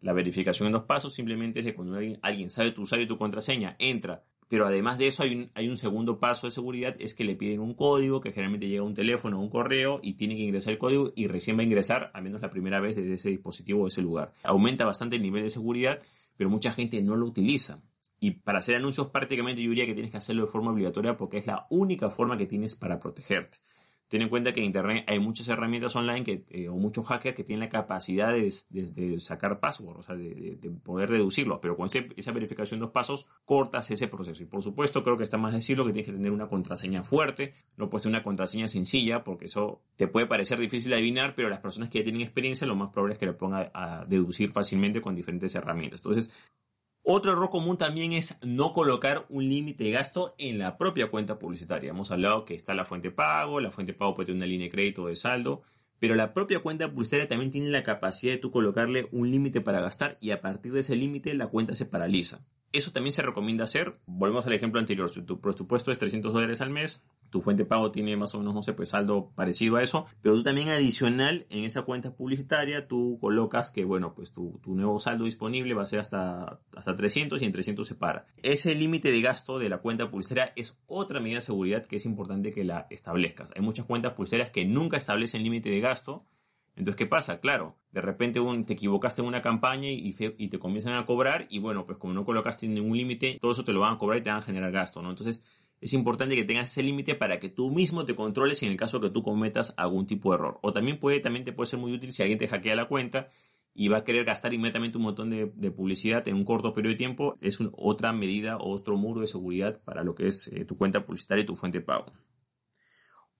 La 0.00 0.12
verificación 0.12 0.66
en 0.66 0.72
dos 0.72 0.84
pasos 0.84 1.14
simplemente 1.14 1.60
es 1.60 1.64
de 1.64 1.74
cuando 1.74 1.94
alguien, 1.94 2.18
alguien 2.22 2.50
sabe 2.50 2.72
tu 2.72 2.82
usuario 2.82 3.04
y 3.04 3.08
tu 3.08 3.18
contraseña, 3.18 3.76
entra 3.78 4.24
pero 4.52 4.66
además 4.66 4.98
de 4.98 5.06
eso 5.06 5.22
hay 5.22 5.34
un, 5.34 5.50
hay 5.54 5.66
un 5.70 5.78
segundo 5.78 6.20
paso 6.20 6.46
de 6.46 6.52
seguridad, 6.52 6.94
es 6.98 7.14
que 7.14 7.24
le 7.24 7.36
piden 7.36 7.60
un 7.60 7.72
código 7.72 8.20
que 8.20 8.32
generalmente 8.32 8.68
llega 8.68 8.82
a 8.82 8.84
un 8.84 8.92
teléfono 8.92 9.38
o 9.38 9.42
un 9.42 9.48
correo 9.48 9.98
y 10.02 10.12
tiene 10.12 10.36
que 10.36 10.42
ingresar 10.42 10.74
el 10.74 10.78
código 10.78 11.10
y 11.16 11.26
recién 11.26 11.56
va 11.56 11.62
a 11.62 11.64
ingresar, 11.64 12.10
al 12.12 12.22
menos 12.22 12.42
la 12.42 12.50
primera 12.50 12.78
vez, 12.78 12.96
desde 12.96 13.14
ese 13.14 13.30
dispositivo 13.30 13.84
o 13.84 13.86
ese 13.86 14.02
lugar. 14.02 14.34
Aumenta 14.42 14.84
bastante 14.84 15.16
el 15.16 15.22
nivel 15.22 15.42
de 15.42 15.48
seguridad, 15.48 16.00
pero 16.36 16.50
mucha 16.50 16.70
gente 16.70 17.00
no 17.00 17.16
lo 17.16 17.24
utiliza. 17.24 17.80
Y 18.22 18.30
para 18.30 18.60
hacer 18.60 18.76
anuncios 18.76 19.08
prácticamente 19.08 19.60
yo 19.60 19.70
diría 19.70 19.84
que 19.84 19.94
tienes 19.94 20.12
que 20.12 20.18
hacerlo 20.18 20.42
de 20.42 20.48
forma 20.48 20.70
obligatoria 20.70 21.16
porque 21.16 21.38
es 21.38 21.46
la 21.48 21.66
única 21.70 22.08
forma 22.08 22.38
que 22.38 22.46
tienes 22.46 22.76
para 22.76 23.00
protegerte. 23.00 23.58
Ten 24.06 24.22
en 24.22 24.28
cuenta 24.28 24.52
que 24.52 24.60
en 24.60 24.66
Internet 24.66 25.04
hay 25.08 25.18
muchas 25.18 25.48
herramientas 25.48 25.96
online 25.96 26.22
que, 26.22 26.44
eh, 26.50 26.68
o 26.68 26.76
muchos 26.76 27.04
hackers 27.04 27.34
que 27.34 27.42
tienen 27.42 27.64
la 27.64 27.68
capacidad 27.68 28.32
de, 28.32 29.18
sacar 29.18 29.58
password, 29.58 29.96
o 29.96 30.02
sea, 30.04 30.14
de, 30.14 30.56
poder 30.84 31.10
reducirlos, 31.10 31.58
pero 31.60 31.76
con 31.76 31.88
esa 31.88 32.30
verificación 32.30 32.78
de 32.78 32.84
dos 32.84 32.92
pasos 32.92 33.26
cortas 33.44 33.90
ese 33.90 34.06
proceso. 34.06 34.40
Y 34.44 34.46
por 34.46 34.62
supuesto, 34.62 35.02
creo 35.02 35.16
que 35.16 35.24
está 35.24 35.36
más 35.36 35.52
decirlo 35.52 35.84
que 35.84 35.92
tienes 35.92 36.06
que 36.06 36.12
tener 36.12 36.30
una 36.30 36.46
contraseña 36.46 37.02
fuerte, 37.02 37.54
no 37.76 37.90
puede 37.90 38.04
ser 38.04 38.10
una 38.10 38.22
contraseña 38.22 38.68
sencilla, 38.68 39.24
porque 39.24 39.46
eso 39.46 39.82
te 39.96 40.06
puede 40.06 40.26
parecer 40.26 40.60
difícil 40.60 40.90
de 40.90 40.98
adivinar, 40.98 41.34
pero 41.34 41.48
las 41.48 41.58
personas 41.58 41.88
que 41.88 41.98
ya 41.98 42.04
tienen 42.04 42.22
experiencia, 42.22 42.68
lo 42.68 42.76
más 42.76 42.90
probable 42.90 43.14
es 43.14 43.18
que 43.18 43.26
lo 43.26 43.36
pongan 43.36 43.68
a 43.74 44.04
deducir 44.04 44.52
fácilmente 44.52 45.00
con 45.00 45.16
diferentes 45.16 45.52
herramientas. 45.56 46.02
Entonces, 46.04 46.32
otro 47.04 47.32
error 47.32 47.50
común 47.50 47.78
también 47.78 48.12
es 48.12 48.38
no 48.42 48.72
colocar 48.72 49.26
un 49.28 49.48
límite 49.48 49.84
de 49.84 49.90
gasto 49.90 50.34
en 50.38 50.58
la 50.58 50.78
propia 50.78 51.10
cuenta 51.10 51.38
publicitaria. 51.38 51.90
Hemos 51.90 52.12
hablado 52.12 52.44
que 52.44 52.54
está 52.54 52.74
la 52.74 52.84
fuente 52.84 53.10
pago, 53.10 53.60
la 53.60 53.72
fuente 53.72 53.92
pago 53.92 54.14
puede 54.14 54.26
tener 54.26 54.36
una 54.36 54.46
línea 54.46 54.66
de 54.66 54.70
crédito 54.70 55.02
o 55.02 55.08
de 55.08 55.16
saldo, 55.16 55.62
pero 55.98 56.14
la 56.14 56.32
propia 56.32 56.60
cuenta 56.60 56.88
publicitaria 56.90 57.28
también 57.28 57.50
tiene 57.50 57.70
la 57.70 57.82
capacidad 57.82 58.32
de 58.32 58.38
tú 58.38 58.50
colocarle 58.50 59.08
un 59.10 59.30
límite 59.30 59.60
para 59.60 59.80
gastar 59.80 60.16
y 60.20 60.30
a 60.30 60.40
partir 60.40 60.72
de 60.72 60.80
ese 60.80 60.94
límite 60.94 61.34
la 61.34 61.48
cuenta 61.48 61.74
se 61.74 61.86
paraliza. 61.86 62.40
Eso 62.72 62.92
también 62.92 63.12
se 63.12 63.22
recomienda 63.22 63.64
hacer. 63.64 63.98
Volvemos 64.06 64.46
al 64.46 64.54
ejemplo 64.54 64.80
anterior. 64.80 65.10
Si 65.10 65.22
tu 65.22 65.40
presupuesto 65.40 65.92
es 65.92 65.98
300 65.98 66.32
dólares 66.32 66.60
al 66.60 66.70
mes, 66.70 67.02
tu 67.32 67.40
fuente 67.40 67.62
de 67.64 67.68
pago 67.68 67.90
tiene 67.90 68.16
más 68.16 68.34
o 68.34 68.38
menos, 68.38 68.54
no 68.54 68.62
sé, 68.62 68.74
pues 68.74 68.90
saldo 68.90 69.32
parecido 69.34 69.76
a 69.76 69.82
eso, 69.82 70.06
pero 70.20 70.36
tú 70.36 70.42
también 70.42 70.68
adicional 70.68 71.46
en 71.48 71.64
esa 71.64 71.82
cuenta 71.82 72.14
publicitaria 72.14 72.86
tú 72.86 73.18
colocas 73.20 73.70
que, 73.70 73.84
bueno, 73.84 74.14
pues 74.14 74.32
tu, 74.32 74.60
tu 74.62 74.74
nuevo 74.74 74.98
saldo 74.98 75.24
disponible 75.24 75.72
va 75.74 75.82
a 75.82 75.86
ser 75.86 75.98
hasta, 75.98 76.60
hasta 76.76 76.94
300 76.94 77.40
y 77.40 77.44
en 77.46 77.52
300 77.52 77.88
se 77.88 77.94
para. 77.94 78.26
Ese 78.42 78.74
límite 78.74 79.10
de 79.10 79.22
gasto 79.22 79.58
de 79.58 79.70
la 79.70 79.78
cuenta 79.78 80.10
publicitaria 80.10 80.52
es 80.56 80.78
otra 80.86 81.20
medida 81.20 81.38
de 81.38 81.46
seguridad 81.46 81.86
que 81.86 81.96
es 81.96 82.04
importante 82.04 82.50
que 82.50 82.64
la 82.64 82.86
establezcas. 82.90 83.50
Hay 83.56 83.62
muchas 83.62 83.86
cuentas 83.86 84.12
publicitarias 84.12 84.50
que 84.50 84.66
nunca 84.66 84.98
establecen 84.98 85.42
límite 85.42 85.70
de 85.70 85.80
gasto 85.80 86.26
entonces, 86.74 86.96
¿qué 86.96 87.06
pasa? 87.06 87.38
Claro, 87.40 87.76
de 87.90 88.00
repente 88.00 88.40
te 88.66 88.72
equivocaste 88.72 89.20
en 89.20 89.28
una 89.28 89.42
campaña 89.42 89.90
y, 89.90 90.14
y, 90.18 90.48
te 90.48 90.58
comienzan 90.58 90.94
a 90.94 91.04
cobrar 91.04 91.46
y 91.50 91.58
bueno, 91.58 91.84
pues 91.84 91.98
como 91.98 92.14
no 92.14 92.24
colocaste 92.24 92.66
ningún 92.66 92.96
límite, 92.96 93.38
todo 93.40 93.52
eso 93.52 93.64
te 93.64 93.74
lo 93.74 93.80
van 93.80 93.94
a 93.94 93.98
cobrar 93.98 94.18
y 94.18 94.22
te 94.22 94.30
van 94.30 94.38
a 94.38 94.42
generar 94.42 94.72
gasto, 94.72 95.02
¿no? 95.02 95.10
Entonces, 95.10 95.42
es 95.82 95.94
importante 95.94 96.36
que 96.36 96.44
tengas 96.44 96.70
ese 96.70 96.84
límite 96.84 97.16
para 97.16 97.40
que 97.40 97.48
tú 97.48 97.72
mismo 97.72 98.06
te 98.06 98.14
controles 98.14 98.62
en 98.62 98.70
el 98.70 98.76
caso 98.76 99.00
que 99.00 99.10
tú 99.10 99.24
cometas 99.24 99.74
algún 99.76 100.06
tipo 100.06 100.30
de 100.30 100.36
error. 100.36 100.60
O 100.62 100.72
también 100.72 101.00
puede, 101.00 101.18
también 101.18 101.44
te 101.44 101.52
puede 101.52 101.66
ser 101.66 101.80
muy 101.80 101.92
útil 101.92 102.12
si 102.12 102.22
alguien 102.22 102.38
te 102.38 102.46
hackea 102.46 102.76
la 102.76 102.86
cuenta 102.86 103.26
y 103.74 103.88
va 103.88 103.96
a 103.96 104.04
querer 104.04 104.24
gastar 104.24 104.54
inmediatamente 104.54 104.98
un 104.98 105.02
montón 105.02 105.30
de, 105.30 105.70
publicidad 105.72 106.26
en 106.28 106.36
un 106.36 106.44
corto 106.44 106.72
periodo 106.72 106.92
de 106.92 106.98
tiempo. 106.98 107.36
Es 107.40 107.58
otra 107.72 108.12
medida 108.12 108.58
o 108.58 108.70
otro 108.70 108.96
muro 108.96 109.22
de 109.22 109.26
seguridad 109.26 109.82
para 109.82 110.04
lo 110.04 110.14
que 110.14 110.28
es 110.28 110.46
eh, 110.52 110.64
tu 110.64 110.76
cuenta 110.76 111.04
publicitaria 111.04 111.42
y 111.42 111.46
tu 111.46 111.56
fuente 111.56 111.80
de 111.80 111.84
pago. 111.84 112.12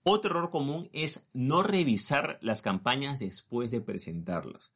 Otro 0.02 0.32
error 0.32 0.50
común 0.50 0.90
es 0.92 1.28
no 1.34 1.62
revisar 1.62 2.40
las 2.42 2.60
campañas 2.60 3.20
después 3.20 3.70
de 3.70 3.82
presentarlas. 3.82 4.74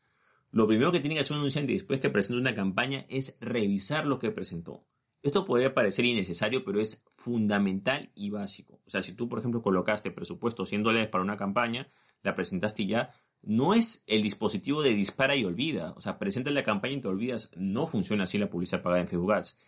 Lo 0.52 0.68
primero 0.68 0.92
que 0.92 1.00
tiene 1.00 1.16
que 1.16 1.22
hacer 1.22 1.32
un 1.32 1.40
anunciante 1.40 1.72
después 1.72 1.98
que 1.98 2.10
presente 2.10 2.40
una 2.40 2.54
campaña 2.54 3.06
es 3.08 3.36
revisar 3.40 4.06
lo 4.06 4.20
que 4.20 4.30
presentó. 4.30 4.86
Esto 5.26 5.44
puede 5.44 5.70
parecer 5.70 6.04
innecesario, 6.04 6.64
pero 6.64 6.80
es 6.80 7.02
fundamental 7.12 8.12
y 8.14 8.30
básico. 8.30 8.80
O 8.86 8.90
sea, 8.90 9.02
si 9.02 9.12
tú, 9.12 9.28
por 9.28 9.40
ejemplo, 9.40 9.60
colocaste 9.60 10.12
presupuesto 10.12 10.64
100 10.64 10.84
dólares 10.84 11.08
para 11.08 11.24
una 11.24 11.36
campaña, 11.36 11.88
la 12.22 12.36
presentaste 12.36 12.86
ya, 12.86 13.10
no 13.42 13.74
es 13.74 14.04
el 14.06 14.22
dispositivo 14.22 14.84
de 14.84 14.94
dispara 14.94 15.34
y 15.34 15.44
olvida. 15.44 15.94
O 15.96 16.00
sea, 16.00 16.20
presenta 16.20 16.52
la 16.52 16.62
campaña 16.62 16.94
y 16.94 17.00
te 17.00 17.08
olvidas. 17.08 17.50
No 17.56 17.88
funciona 17.88 18.22
así 18.22 18.38
la 18.38 18.48
publicidad 18.48 18.82
pagada 18.82 19.00
en 19.00 19.08
Facebook 19.08 19.32
Ads. 19.32 19.58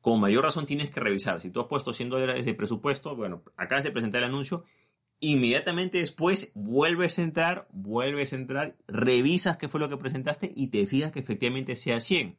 Con 0.00 0.20
mayor 0.20 0.44
razón 0.44 0.66
tienes 0.66 0.88
que 0.90 1.00
revisar. 1.00 1.40
Si 1.40 1.50
tú 1.50 1.62
has 1.62 1.66
puesto 1.66 1.92
100 1.92 2.10
dólares 2.10 2.46
de 2.46 2.54
presupuesto, 2.54 3.16
bueno, 3.16 3.42
acabas 3.56 3.82
de 3.82 3.90
presentar 3.90 4.22
el 4.22 4.28
anuncio 4.28 4.62
Inmediatamente 5.20 5.98
después 5.98 6.52
vuelves 6.54 7.18
a 7.18 7.22
entrar, 7.22 7.66
vuelves 7.72 8.32
a 8.32 8.36
entrar, 8.36 8.76
revisas 8.86 9.56
qué 9.56 9.68
fue 9.68 9.80
lo 9.80 9.88
que 9.88 9.96
presentaste 9.96 10.52
y 10.54 10.68
te 10.68 10.86
fijas 10.86 11.10
que 11.10 11.18
efectivamente 11.18 11.74
sea 11.74 11.98
100. 11.98 12.38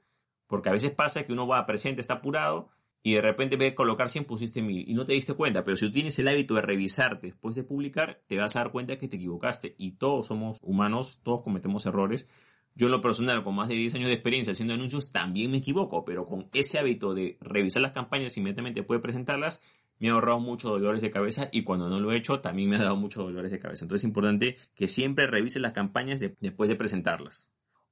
Porque 0.49 0.67
a 0.67 0.73
veces 0.73 0.91
pasa 0.91 1.23
que 1.23 1.31
uno 1.31 1.47
va 1.47 1.59
a 1.59 1.65
presente, 1.65 2.01
está 2.01 2.15
apurado 2.15 2.69
y 3.03 3.13
de 3.13 3.21
repente 3.21 3.55
ve 3.55 3.75
colocar 3.75 4.09
100 4.09 4.25
pusiste 4.25 4.61
1000 4.61 4.89
y 4.89 4.93
no 4.95 5.05
te 5.05 5.13
diste 5.13 5.35
cuenta. 5.35 5.63
Pero 5.63 5.77
si 5.77 5.85
tú 5.85 5.91
tienes 5.93 6.17
el 6.19 6.27
hábito 6.27 6.55
de 6.55 6.61
revisar 6.63 7.21
después 7.21 7.55
de 7.55 7.63
publicar, 7.63 8.21
te 8.27 8.37
vas 8.37 8.55
a 8.55 8.59
dar 8.59 8.71
cuenta 8.71 8.97
que 8.97 9.07
te 9.07 9.17
equivocaste. 9.17 9.75
Y 9.77 9.91
todos 9.91 10.25
somos 10.27 10.57
humanos, 10.61 11.21
todos 11.23 11.43
cometemos 11.43 11.85
errores. 11.85 12.27
Yo 12.75 12.87
en 12.87 12.91
lo 12.91 12.99
personal, 12.99 13.43
con 13.43 13.55
más 13.55 13.69
de 13.69 13.75
10 13.75 13.95
años 13.95 14.07
de 14.07 14.15
experiencia 14.15 14.51
haciendo 14.51 14.73
anuncios, 14.73 15.11
también 15.11 15.51
me 15.51 15.57
equivoco, 15.57 16.03
pero 16.03 16.25
con 16.25 16.49
ese 16.53 16.79
hábito 16.79 17.13
de 17.13 17.37
revisar 17.41 17.81
las 17.81 17.91
campañas 17.91 18.35
inmediatamente 18.37 18.83
puede 18.83 19.01
presentarlas, 19.01 19.61
me 19.99 20.09
ha 20.09 20.13
ahorrado 20.13 20.39
muchos 20.39 20.71
dolores 20.71 21.01
de 21.01 21.11
cabeza 21.11 21.49
y 21.51 21.63
cuando 21.63 21.89
no 21.89 21.99
lo 21.99 22.11
he 22.11 22.17
hecho 22.17 22.39
también 22.39 22.69
me 22.69 22.77
ha 22.77 22.83
dado 22.83 22.95
muchos 22.95 23.23
dolores 23.23 23.51
de 23.51 23.59
cabeza. 23.59 23.85
Entonces 23.85 24.03
es 24.03 24.07
importante 24.07 24.57
que 24.75 24.87
siempre 24.87 25.27
revises 25.27 25.61
las 25.61 25.73
campañas 25.73 26.19
después 26.39 26.69
de 26.69 26.75
presentarlas. 26.75 27.49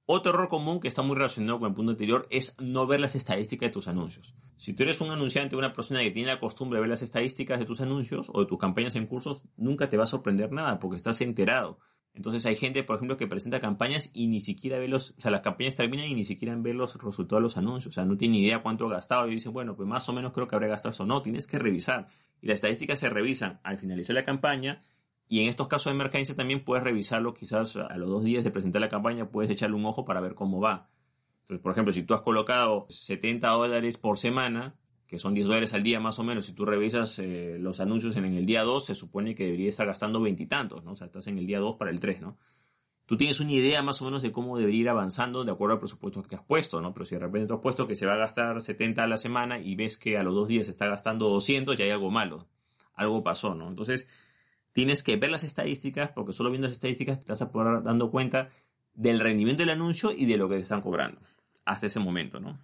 Otro 0.09 0.31
error 0.31 0.47
común 0.47 0.79
que 0.79 0.87
está 0.87 1.01
muy 1.01 1.17
relacionado 1.17 1.59
con 1.59 1.67
el 1.67 1.75
punto 1.75 1.91
anterior 1.91 2.27
es 2.29 2.55
no 2.61 2.87
ver 2.87 3.01
las 3.01 3.15
estadísticas 3.15 3.67
de 3.67 3.73
tus 3.73 3.89
anuncios. 3.89 4.33
Si 4.55 4.71
tú 4.71 4.83
eres 4.83 5.01
un 5.01 5.09
anunciante, 5.09 5.57
una 5.57 5.73
persona 5.73 5.99
que 5.99 6.11
tiene 6.11 6.29
la 6.29 6.39
costumbre 6.39 6.77
de 6.77 6.81
ver 6.83 6.89
las 6.89 7.01
estadísticas 7.01 7.59
de 7.59 7.65
tus 7.65 7.81
anuncios 7.81 8.31
o 8.33 8.39
de 8.39 8.45
tus 8.45 8.57
campañas 8.57 8.95
en 8.95 9.05
cursos, 9.05 9.43
nunca 9.57 9.89
te 9.89 9.97
va 9.97 10.05
a 10.05 10.07
sorprender 10.07 10.53
nada 10.53 10.79
porque 10.79 10.95
estás 10.95 11.19
enterado. 11.19 11.79
Entonces 12.13 12.45
hay 12.45 12.55
gente, 12.55 12.85
por 12.85 12.95
ejemplo, 12.95 13.17
que 13.17 13.27
presenta 13.27 13.59
campañas 13.59 14.09
y 14.13 14.27
ni 14.27 14.39
siquiera 14.39 14.79
ve 14.79 14.87
los, 14.87 15.11
o 15.11 15.19
sea, 15.19 15.29
las 15.29 15.41
campañas 15.41 15.75
terminan 15.75 16.05
y 16.05 16.15
ni 16.15 16.23
siquiera 16.23 16.55
ve 16.55 16.73
los 16.73 16.95
resultados 16.95 17.41
de 17.41 17.43
los 17.43 17.57
anuncios, 17.57 17.93
o 17.93 17.95
sea, 17.95 18.05
no 18.05 18.15
tiene 18.15 18.39
idea 18.39 18.63
cuánto 18.63 18.85
ha 18.85 18.89
gastado 18.89 19.27
y 19.27 19.31
dice, 19.31 19.49
bueno, 19.49 19.75
pues 19.75 19.89
más 19.89 20.07
o 20.07 20.13
menos 20.13 20.31
creo 20.31 20.47
que 20.47 20.55
habrá 20.55 20.69
gastado 20.69 20.91
eso. 20.91 21.05
No, 21.05 21.21
tienes 21.21 21.47
que 21.47 21.59
revisar. 21.59 22.07
Y 22.41 22.47
las 22.47 22.55
estadísticas 22.55 22.97
se 22.97 23.09
revisan 23.09 23.59
al 23.61 23.77
finalizar 23.77 24.15
la 24.15 24.23
campaña 24.23 24.81
y 25.27 25.41
en 25.41 25.47
estos 25.47 25.67
casos 25.67 25.91
de 25.91 25.95
emergencia 25.95 26.35
también 26.35 26.63
puedes 26.63 26.83
revisarlo 26.83 27.33
quizás 27.33 27.75
a 27.75 27.97
los 27.97 28.09
dos 28.09 28.23
días 28.23 28.43
de 28.43 28.51
presentar 28.51 28.81
la 28.81 28.89
campaña, 28.89 29.29
puedes 29.29 29.51
echarle 29.51 29.75
un 29.75 29.85
ojo 29.85 30.05
para 30.05 30.21
ver 30.21 30.35
cómo 30.35 30.59
va. 30.61 30.89
Entonces, 31.41 31.61
por 31.61 31.71
ejemplo, 31.71 31.93
si 31.93 32.03
tú 32.03 32.13
has 32.13 32.21
colocado 32.21 32.85
70 32.89 33.47
dólares 33.49 33.97
por 33.97 34.17
semana, 34.17 34.75
que 35.07 35.19
son 35.19 35.33
10 35.33 35.47
dólares 35.47 35.73
al 35.73 35.83
día 35.83 35.99
más 35.99 36.19
o 36.19 36.23
menos, 36.23 36.45
si 36.45 36.53
tú 36.53 36.65
revisas 36.65 37.19
eh, 37.19 37.57
los 37.59 37.79
anuncios 37.79 38.15
en, 38.17 38.25
el 38.25 38.45
día 38.45 38.63
2, 38.63 38.85
se 38.85 38.95
supone 38.95 39.33
que 39.33 39.45
debería 39.45 39.69
estar 39.69 39.87
gastando 39.87 40.21
veintitantos, 40.21 40.83
¿no? 40.83 40.91
O 40.91 40.95
sea, 40.95 41.07
estás 41.07 41.27
en 41.27 41.37
el 41.37 41.47
día 41.47 41.59
2 41.59 41.77
para 41.77 41.91
el 41.91 42.01
3, 42.01 42.19
¿no? 42.19 42.37
Tú 43.05 43.15
tienes 43.15 43.39
una 43.39 43.53
idea 43.53 43.81
más 43.81 44.01
o 44.01 44.05
menos 44.05 44.21
de 44.21 44.33
cómo 44.33 44.57
debería 44.57 44.81
ir 44.81 44.89
avanzando 44.89 45.45
de 45.45 45.51
acuerdo 45.53 45.75
al 45.75 45.79
presupuesto 45.79 46.21
que 46.23 46.35
has 46.35 46.43
puesto, 46.43 46.81
¿no? 46.81 46.93
Pero 46.93 47.05
si 47.05 47.15
de 47.15 47.19
repente 47.19 47.47
tú 47.47 47.53
has 47.53 47.61
puesto 47.61 47.87
que 47.87 47.95
se 47.95 48.05
va 48.05 48.15
a 48.15 48.17
gastar 48.17 48.61
70 48.61 49.01
a 49.01 49.07
la 49.07 49.15
semana 49.15 49.59
y 49.59 49.75
ves 49.75 49.97
que 49.97 50.17
a 50.17 50.23
los 50.23 50.35
dos 50.35 50.49
días 50.49 50.65
se 50.65 50.71
está 50.71 50.87
gastando 50.87 51.29
200, 51.29 51.77
ya 51.77 51.85
hay 51.85 51.91
algo 51.91 52.11
malo. 52.11 52.49
Algo 52.93 53.23
pasó, 53.23 53.55
¿no? 53.55 53.69
Entonces, 53.69 54.09
tienes 54.77 55.01
que 55.01 55.15
ver 55.15 55.31
las 55.31 55.43
estadísticas, 55.43 56.11
porque 56.11 56.33
solo 56.33 56.51
viendo 56.51 56.67
las 56.67 56.75
estadísticas 56.75 57.19
te 57.19 57.31
vas 57.31 57.41
a 57.41 57.49
poder 57.51 57.81
dando 57.81 58.11
cuenta 58.11 58.49
del 58.93 59.19
rendimiento 59.19 59.63
del 59.63 59.71
anuncio 59.71 60.11
y 60.15 60.27
de 60.27 60.37
lo 60.37 60.47
que 60.47 60.57
te 60.57 60.61
están 60.61 60.81
cobrando 60.81 61.19
hasta 61.65 61.87
ese 61.87 61.99
momento, 61.99 62.39
¿no? 62.39 62.59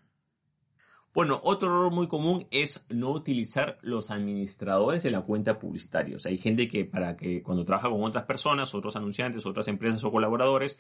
Bueno, 1.12 1.41
otro 1.43 1.70
error 1.70 1.91
muy 1.91 2.08
común 2.08 2.46
es 2.51 2.86
no 2.89 3.10
utilizar 3.10 3.79
los 3.82 4.12
administradores 4.12 5.01
de 5.01 5.10
la 5.10 5.22
cuenta 5.22 5.58
publicitaria. 5.58 6.17
O 6.17 6.20
sea, 6.20 6.29
hay 6.29 6.38
gente 6.38 6.67
que 6.67 6.86
para 6.86 7.17
que 7.17 7.41
cuando 7.41 7.65
trabaja 7.65 7.89
con 7.89 8.03
otras 8.03 8.25
personas, 8.25 8.75
otros 8.75 8.96
anunciantes, 8.96 9.48
otras 9.48 9.67
empresas 9.67 10.03
o 10.03 10.12
colaboradores, 10.12 10.79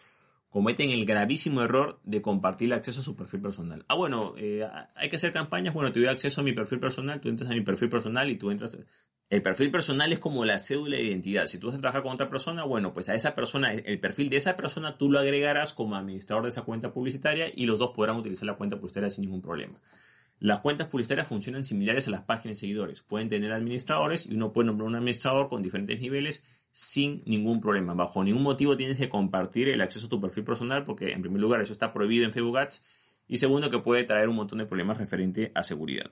cometen 0.49 0.91
el 0.91 1.03
gravísimo 1.03 1.63
error 1.63 1.99
de 2.03 2.21
compartir 2.21 2.67
el 2.67 2.73
acceso 2.73 2.99
a 2.99 3.03
su 3.03 3.15
perfil 3.15 3.41
personal. 3.41 3.85
Ah, 3.87 3.95
bueno, 3.95 4.35
eh, 4.37 4.69
hay 4.93 5.09
que 5.09 5.15
hacer 5.15 5.33
campañas, 5.33 5.73
bueno, 5.73 5.91
te 5.91 5.99
doy 5.99 6.09
acceso 6.09 6.41
a 6.41 6.43
mi 6.43 6.53
perfil 6.53 6.79
personal, 6.79 7.19
tú 7.19 7.29
entras 7.29 7.49
a 7.49 7.55
mi 7.55 7.61
perfil 7.61 7.89
personal 7.89 8.29
y 8.29 8.35
tú 8.35 8.51
entras... 8.51 8.77
El 9.33 9.41
perfil 9.41 9.71
personal 9.71 10.13
es 10.13 10.19
como 10.19 10.45
la 10.45 10.59
cédula 10.59 10.95
de 10.95 11.05
identidad. 11.05 11.47
Si 11.47 11.57
tú 11.57 11.65
vas 11.65 11.75
a 11.75 11.79
trabajar 11.79 12.03
con 12.03 12.13
otra 12.13 12.29
persona, 12.29 12.65
bueno, 12.65 12.93
pues 12.93 13.09
a 13.09 13.15
esa 13.15 13.33
persona, 13.33 13.73
el 13.73 13.99
perfil 13.99 14.29
de 14.29 14.37
esa 14.37 14.55
persona 14.55 14.95
tú 14.95 15.09
lo 15.09 15.17
agregarás 15.17 15.73
como 15.73 15.95
administrador 15.95 16.43
de 16.43 16.49
esa 16.49 16.61
cuenta 16.61 16.93
publicitaria 16.93 17.51
y 17.51 17.65
los 17.65 17.79
dos 17.79 17.93
podrán 17.95 18.17
utilizar 18.17 18.45
la 18.45 18.53
cuenta 18.53 18.75
publicitaria 18.75 19.09
sin 19.09 19.23
ningún 19.23 19.41
problema. 19.41 19.73
Las 20.37 20.59
cuentas 20.59 20.87
publicitarias 20.87 21.27
funcionan 21.27 21.65
similares 21.65 22.07
a 22.07 22.11
las 22.11 22.21
páginas 22.21 22.57
de 22.57 22.59
seguidores. 22.59 23.01
Pueden 23.01 23.27
tener 23.27 23.51
administradores 23.53 24.27
y 24.27 24.35
uno 24.35 24.53
puede 24.53 24.67
nombrar 24.67 24.87
un 24.87 24.97
administrador 24.97 25.49
con 25.49 25.63
diferentes 25.63 25.99
niveles 25.99 26.45
sin 26.71 27.23
ningún 27.25 27.59
problema. 27.59 27.95
Bajo 27.95 28.23
ningún 28.23 28.43
motivo 28.43 28.77
tienes 28.77 28.99
que 28.99 29.09
compartir 29.09 29.67
el 29.67 29.81
acceso 29.81 30.05
a 30.05 30.09
tu 30.09 30.21
perfil 30.21 30.43
personal 30.43 30.83
porque 30.83 31.11
en 31.11 31.21
primer 31.21 31.41
lugar 31.41 31.59
eso 31.59 31.73
está 31.73 31.91
prohibido 31.91 32.25
en 32.25 32.33
Facebook 32.33 32.59
Ads 32.59 32.83
y 33.27 33.39
segundo 33.39 33.71
que 33.71 33.79
puede 33.79 34.03
traer 34.03 34.29
un 34.29 34.35
montón 34.35 34.59
de 34.59 34.67
problemas 34.67 34.99
referente 34.99 35.51
a 35.55 35.63
seguridad. 35.63 36.11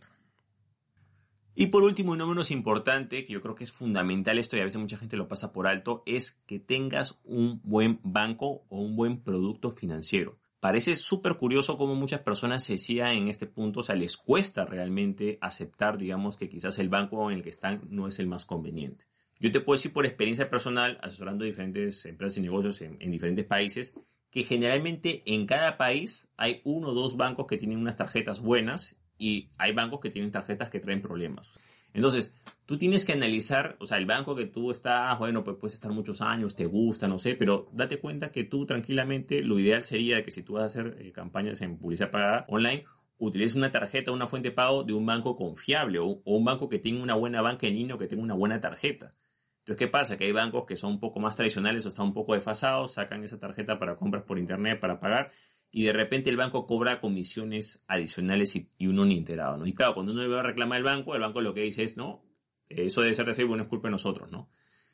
Y 1.53 1.67
por 1.67 1.83
último, 1.83 2.15
y 2.15 2.17
no 2.17 2.27
menos 2.27 2.49
importante, 2.51 3.25
que 3.25 3.33
yo 3.33 3.41
creo 3.41 3.55
que 3.55 3.65
es 3.65 3.71
fundamental 3.71 4.39
esto 4.39 4.55
y 4.55 4.61
a 4.61 4.63
veces 4.63 4.79
mucha 4.79 4.97
gente 4.97 5.17
lo 5.17 5.27
pasa 5.27 5.51
por 5.51 5.67
alto, 5.67 6.01
es 6.05 6.41
que 6.45 6.59
tengas 6.59 7.19
un 7.23 7.59
buen 7.63 7.99
banco 8.03 8.65
o 8.69 8.79
un 8.79 8.95
buen 8.95 9.21
producto 9.21 9.71
financiero. 9.71 10.39
Parece 10.61 10.95
súper 10.95 11.35
curioso 11.35 11.75
cómo 11.75 11.95
muchas 11.95 12.21
personas 12.21 12.63
se 12.63 12.73
decían 12.73 13.13
en 13.13 13.27
este 13.27 13.47
punto, 13.47 13.81
o 13.81 13.83
sea, 13.83 13.95
les 13.95 14.15
cuesta 14.15 14.63
realmente 14.63 15.39
aceptar, 15.41 15.97
digamos, 15.97 16.37
que 16.37 16.49
quizás 16.49 16.77
el 16.79 16.87
banco 16.87 17.29
en 17.31 17.37
el 17.37 17.43
que 17.43 17.49
están 17.49 17.81
no 17.89 18.07
es 18.07 18.19
el 18.19 18.27
más 18.27 18.45
conveniente. 18.45 19.05
Yo 19.39 19.51
te 19.51 19.59
puedo 19.59 19.75
decir 19.75 19.91
por 19.91 20.05
experiencia 20.05 20.51
personal, 20.51 20.99
asesorando 21.01 21.45
diferentes 21.45 22.05
empresas 22.05 22.37
y 22.37 22.41
negocios 22.41 22.79
en 22.81 23.11
diferentes 23.11 23.45
países, 23.45 23.95
que 24.29 24.43
generalmente 24.43 25.23
en 25.25 25.45
cada 25.45 25.77
país 25.77 26.31
hay 26.37 26.61
uno 26.63 26.89
o 26.89 26.93
dos 26.93 27.17
bancos 27.17 27.47
que 27.47 27.57
tienen 27.57 27.79
unas 27.79 27.97
tarjetas 27.97 28.39
buenas 28.39 29.00
y 29.21 29.51
hay 29.59 29.71
bancos 29.71 29.99
que 29.99 30.09
tienen 30.09 30.31
tarjetas 30.31 30.71
que 30.71 30.79
traen 30.79 30.99
problemas. 30.99 31.59
Entonces, 31.93 32.33
tú 32.65 32.75
tienes 32.79 33.05
que 33.05 33.13
analizar, 33.13 33.75
o 33.79 33.85
sea, 33.85 33.99
el 33.99 34.07
banco 34.07 34.35
que 34.35 34.47
tú 34.47 34.71
estás, 34.71 35.19
bueno, 35.19 35.43
pues 35.43 35.57
puedes 35.57 35.75
estar 35.75 35.91
muchos 35.91 36.21
años, 36.21 36.55
te 36.55 36.65
gusta, 36.65 37.07
no 37.07 37.19
sé, 37.19 37.35
pero 37.35 37.69
date 37.71 37.99
cuenta 37.99 38.31
que 38.31 38.45
tú 38.45 38.65
tranquilamente, 38.65 39.43
lo 39.43 39.59
ideal 39.59 39.83
sería 39.83 40.23
que 40.23 40.31
si 40.31 40.41
tú 40.41 40.53
vas 40.53 40.63
a 40.63 40.65
hacer 40.65 40.97
eh, 40.99 41.11
campañas 41.11 41.61
en 41.61 41.77
publicidad 41.77 42.09
pagada 42.09 42.45
online, 42.47 42.85
utilices 43.19 43.57
una 43.57 43.71
tarjeta, 43.71 44.11
una 44.11 44.25
fuente 44.25 44.49
de 44.49 44.55
pago 44.55 44.83
de 44.83 44.93
un 44.93 45.05
banco 45.05 45.35
confiable 45.35 45.99
o, 45.99 46.23
un 46.25 46.43
banco 46.43 46.67
que 46.67 46.79
tenga 46.79 47.03
una 47.03 47.13
buena 47.13 47.43
banca 47.43 47.67
en 47.67 47.75
línea 47.75 47.93
o 47.93 47.99
que 47.99 48.07
tenga 48.07 48.23
una 48.23 48.33
buena 48.33 48.59
tarjeta. 48.59 49.13
Entonces, 49.59 49.77
¿qué 49.77 49.87
pasa? 49.87 50.17
Que 50.17 50.25
hay 50.25 50.31
bancos 50.31 50.65
que 50.65 50.75
son 50.75 50.93
un 50.93 50.99
poco 50.99 51.19
más 51.19 51.35
tradicionales 51.35 51.85
o 51.85 51.89
están 51.89 52.07
un 52.07 52.13
poco 52.15 52.33
desfasados, 52.33 52.93
sacan 52.93 53.23
esa 53.23 53.37
tarjeta 53.37 53.77
para 53.77 53.97
compras 53.97 54.23
por 54.23 54.39
internet, 54.39 54.79
para 54.79 54.99
pagar, 54.99 55.29
y 55.71 55.85
de 55.85 55.93
repente 55.93 56.29
el 56.29 56.37
banco 56.37 56.65
cobra 56.65 56.99
comisiones 56.99 57.83
adicionales 57.87 58.55
y, 58.55 58.87
uno 58.87 59.05
ni 59.05 59.17
enterado, 59.17 59.57
¿no? 59.57 59.65
Y 59.65 59.73
claro, 59.73 59.93
cuando 59.93 60.11
uno 60.11 60.21
le 60.21 60.27
va 60.27 60.41
a 60.41 60.43
reclamar 60.43 60.77
al 60.77 60.83
banco, 60.83 61.15
el 61.15 61.21
banco 61.21 61.41
lo 61.41 61.53
que 61.53 61.61
dice 61.61 61.83
es, 61.83 61.95
no, 61.95 62.23
eso 62.67 63.01
debe 63.01 63.13
ser 63.13 63.25
de 63.25 63.33
Facebook, 63.33 63.55
no 63.55 63.63
es 63.63 63.69
culpa 63.69 63.87
de 63.87 63.93
nosotros, 63.93 64.29
¿no? 64.29 64.49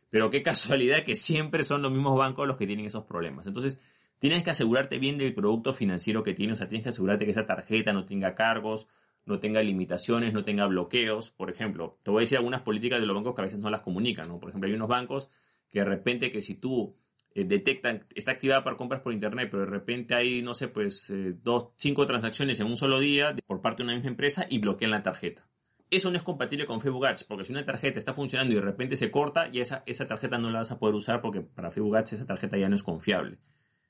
Pero 0.09 0.29
qué 0.29 0.43
casualidad 0.43 1.03
que 1.03 1.15
siempre 1.15 1.63
son 1.63 1.81
los 1.81 1.91
mismos 1.91 2.17
bancos 2.17 2.47
los 2.47 2.57
que 2.57 2.67
tienen 2.67 2.85
esos 2.85 3.05
problemas. 3.05 3.47
Entonces, 3.47 3.79
tienes 4.19 4.43
que 4.43 4.51
asegurarte 4.51 4.99
bien 4.99 5.17
del 5.17 5.33
producto 5.33 5.73
financiero 5.73 6.21
que 6.21 6.33
tienes, 6.33 6.57
o 6.57 6.59
sea, 6.59 6.69
tienes 6.69 6.83
que 6.83 6.89
asegurarte 6.89 7.25
que 7.25 7.31
esa 7.31 7.47
tarjeta 7.47 7.91
no 7.91 8.05
tenga 8.05 8.35
cargos, 8.35 8.87
no 9.25 9.39
tenga 9.39 9.61
limitaciones, 9.63 10.31
no 10.31 10.45
tenga 10.45 10.67
bloqueos. 10.67 11.31
Por 11.31 11.49
ejemplo, 11.49 11.99
te 12.03 12.11
voy 12.11 12.19
a 12.19 12.21
decir 12.21 12.37
algunas 12.37 12.61
políticas 12.61 12.99
de 12.99 13.07
los 13.07 13.15
bancos 13.15 13.33
que 13.33 13.41
a 13.41 13.45
veces 13.45 13.59
no 13.59 13.71
las 13.71 13.81
comunican, 13.81 14.27
¿no? 14.27 14.39
Por 14.39 14.49
ejemplo, 14.49 14.69
hay 14.69 14.75
unos 14.75 14.87
bancos 14.87 15.29
que 15.69 15.79
de 15.79 15.85
repente 15.85 16.31
que 16.31 16.41
si 16.41 16.55
tú 16.55 16.95
eh, 17.37 17.43
detectan, 17.45 18.03
está 18.15 18.31
activada 18.31 18.63
para 18.63 18.75
compras 18.75 19.01
por 19.01 19.13
internet, 19.13 19.49
pero 19.51 19.63
de 19.63 19.69
repente 19.69 20.15
hay, 20.15 20.41
no 20.41 20.55
sé, 20.55 20.69
pues 20.69 21.11
eh, 21.11 21.35
dos, 21.43 21.67
cinco 21.75 22.07
transacciones 22.07 22.59
en 22.59 22.65
un 22.65 22.75
solo 22.75 22.99
día 22.99 23.35
por 23.45 23.61
parte 23.61 23.83
de 23.83 23.83
una 23.83 23.93
misma 23.93 24.09
empresa 24.09 24.47
y 24.49 24.57
bloquean 24.57 24.89
la 24.89 25.03
tarjeta. 25.03 25.47
Eso 25.91 26.09
no 26.09 26.17
es 26.17 26.23
compatible 26.23 26.65
con 26.65 26.81
Facebook 26.81 27.05
Ads, 27.05 27.25
porque 27.25 27.43
si 27.43 27.53
una 27.53 27.63
tarjeta 27.63 27.99
está 27.99 28.15
funcionando 28.15 28.53
y 28.53 28.55
de 28.55 28.61
repente 28.61 28.97
se 28.97 29.11
corta, 29.11 29.51
ya 29.51 29.61
esa, 29.61 29.83
esa 29.85 30.07
tarjeta 30.07 30.39
no 30.39 30.49
la 30.49 30.59
vas 30.59 30.71
a 30.71 30.79
poder 30.79 30.95
usar 30.95 31.21
porque 31.21 31.41
para 31.41 31.69
Facebook 31.69 31.95
Ads 31.95 32.13
esa 32.13 32.25
tarjeta 32.25 32.57
ya 32.57 32.69
no 32.69 32.75
es 32.75 32.81
confiable. 32.81 33.37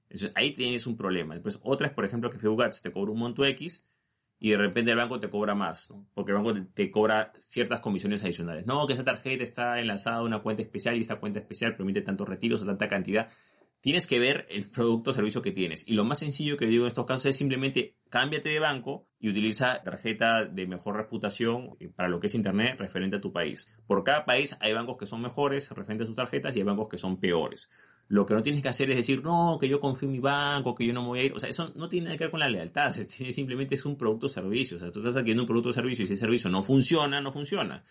Entonces, 0.09 0.33
ahí 0.35 0.51
tienes 0.51 0.85
un 0.85 0.97
problema. 0.97 1.33
Después, 1.33 1.57
otra 1.63 1.87
es, 1.87 1.93
por 1.93 2.03
ejemplo, 2.03 2.29
que 2.29 2.39
Facebook 2.39 2.63
Ads 2.63 2.81
te 2.81 2.91
cobra 2.91 3.13
un 3.13 3.19
monto 3.19 3.45
X 3.45 3.85
y 4.39 4.51
de 4.51 4.58
repente 4.58 4.91
el 4.91 4.98
banco 4.98 5.20
te 5.20 5.29
cobra 5.29 5.56
más, 5.56 5.91
porque 6.13 6.32
el 6.32 6.38
banco 6.38 6.53
te, 6.74 6.91
cobra 6.91 7.34
ciertas 7.39 7.79
comisiones 7.79 8.24
adicionales. 8.24 8.65
No, 8.65 8.86
que 8.86 8.94
esa 8.94 9.03
tarjeta 9.03 9.44
está 9.44 9.79
enlazada 9.79 10.17
a 10.17 10.24
una 10.24 10.39
cuenta 10.39 10.62
especial 10.62 10.96
y 10.96 11.01
esta 11.01 11.15
cuenta 11.15 11.39
especial 11.39 11.75
permite 11.75 12.01
tantos 12.01 12.27
retiros 12.27 12.62
o 12.62 12.65
tanta 12.65 12.88
cantidad. 12.88 13.29
Tienes 13.79 14.06
que 14.08 14.20
ver 14.20 14.48
el 14.50 14.70
producto 14.70 15.12
o 15.12 15.13
servicio 15.13 15.41
que 15.41 15.51
tienes. 15.51 15.88
Y 15.88 15.94
lo 15.94 16.03
más 16.03 16.20
sencillo 16.20 16.58
que 16.58 16.65
digo 16.65 16.84
en 16.84 16.89
estos 16.89 17.06
casos 17.06 17.27
es 17.27 17.36
simplemente 17.36 17.96
cámbiate 18.10 18.50
de 18.50 18.60
banco 18.60 19.08
y 19.20 19.29
utiliza 19.29 19.82
tarjeta 19.84 20.46
de 20.46 20.67
mejor 20.67 20.98
reputación 20.98 21.77
para 21.96 22.10
lo 22.10 22.20
que 22.20 22.27
es 22.27 22.36
Internet 22.36 22.75
referente 22.79 23.17
a 23.17 23.22
tu 23.22 23.32
país. 23.32 23.74
Por 23.88 24.03
cada 24.03 24.25
país 24.25 24.58
hay 24.60 24.74
bancos 24.74 24.98
que 24.98 25.06
son 25.06 25.22
mejores 25.22 25.70
referente 25.72 26.03
a 26.03 26.08
sus 26.08 26.15
tarjetas 26.15 26.56
y 26.56 26.60
hay 26.60 26.65
bancos 26.65 26.89
que 26.89 26.98
son 26.98 27.20
peores. 27.20 27.70
Lo 28.09 28.25
que 28.25 28.33
no 28.33 28.41
tienes 28.41 28.61
que 28.61 28.69
hacer 28.69 28.89
es 28.89 28.95
decir, 28.95 29.21
no, 29.21 29.57
que 29.59 29.67
yo 29.67 29.79
confío 29.79 30.07
en 30.07 30.13
mi 30.13 30.19
banco, 30.19 30.73
que 30.73 30.85
yo 30.85 30.93
no 30.93 31.01
me 31.01 31.07
voy 31.09 31.19
a 31.19 31.23
ir. 31.23 31.33
O 31.33 31.39
sea, 31.39 31.49
eso 31.49 31.71
no 31.75 31.89
tiene 31.89 32.05
nada 32.05 32.17
que 32.17 32.23
ver 32.23 32.31
con 32.31 32.39
la 32.39 32.47
lealtad. 32.47 32.91
Simplemente 32.91 33.75
es 33.75 33.85
un 33.85 33.97
producto 33.97 34.27
o 34.27 34.29
servicio. 34.29 34.77
O 34.77 34.79
sea, 34.79 34.91
tú 34.91 34.99
estás 34.99 35.15
adquiriendo 35.17 35.43
un 35.43 35.47
producto 35.47 35.69
o 35.69 35.73
servicio 35.73 36.05
y 36.05 36.07
si 36.07 36.13
ese 36.13 36.21
servicio 36.21 36.49
no 36.49 36.63
funciona, 36.63 37.19
no 37.19 37.33
funciona. 37.33 37.83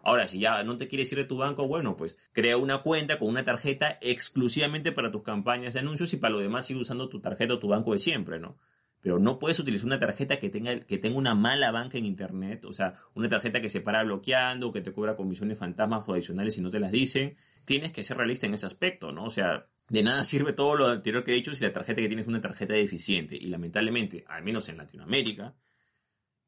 Ahora, 0.00 0.26
si 0.26 0.38
ya 0.38 0.62
no 0.62 0.76
te 0.76 0.86
quieres 0.86 1.10
ir 1.12 1.18
de 1.18 1.24
tu 1.24 1.38
banco, 1.38 1.66
bueno, 1.66 1.96
pues 1.96 2.18
crea 2.32 2.56
una 2.58 2.82
cuenta 2.82 3.18
con 3.18 3.28
una 3.28 3.42
tarjeta 3.42 3.98
exclusivamente 4.02 4.92
para 4.92 5.10
tus 5.10 5.22
campañas 5.22 5.74
de 5.74 5.80
anuncios 5.80 6.12
y 6.12 6.18
para 6.18 6.34
lo 6.34 6.40
demás 6.40 6.66
sigue 6.66 6.80
usando 6.80 7.08
tu 7.08 7.20
tarjeta 7.20 7.54
o 7.54 7.58
tu 7.58 7.68
banco 7.68 7.92
de 7.92 7.98
siempre, 7.98 8.38
¿no? 8.38 8.56
Pero 9.04 9.18
no 9.18 9.38
puedes 9.38 9.60
utilizar 9.60 9.86
una 9.86 10.00
tarjeta 10.00 10.38
que 10.38 10.48
tenga, 10.48 10.80
que 10.80 10.96
tenga 10.96 11.18
una 11.18 11.34
mala 11.34 11.70
banca 11.70 11.98
en 11.98 12.06
internet, 12.06 12.64
o 12.64 12.72
sea, 12.72 12.94
una 13.14 13.28
tarjeta 13.28 13.60
que 13.60 13.68
se 13.68 13.82
para 13.82 14.02
bloqueando, 14.02 14.72
que 14.72 14.80
te 14.80 14.92
cobra 14.92 15.14
comisiones 15.14 15.58
fantasmas 15.58 16.08
o 16.08 16.14
adicionales 16.14 16.54
si 16.54 16.62
no 16.62 16.70
te 16.70 16.80
las 16.80 16.90
dicen 16.90 17.36
tienes 17.64 17.92
que 17.92 18.04
ser 18.04 18.16
realista 18.16 18.46
en 18.46 18.54
ese 18.54 18.66
aspecto, 18.66 19.12
¿no? 19.12 19.24
O 19.24 19.30
sea, 19.30 19.66
de 19.88 20.02
nada 20.02 20.24
sirve 20.24 20.52
todo 20.52 20.76
lo 20.76 20.88
anterior 20.88 21.24
que 21.24 21.32
he 21.32 21.34
dicho 21.34 21.54
si 21.54 21.64
la 21.64 21.72
tarjeta 21.72 22.00
que 22.00 22.08
tienes 22.08 22.24
es 22.24 22.28
una 22.28 22.40
tarjeta 22.40 22.74
deficiente. 22.74 23.36
Y 23.36 23.46
lamentablemente, 23.46 24.24
al 24.28 24.42
menos 24.42 24.68
en 24.68 24.78
Latinoamérica, 24.78 25.54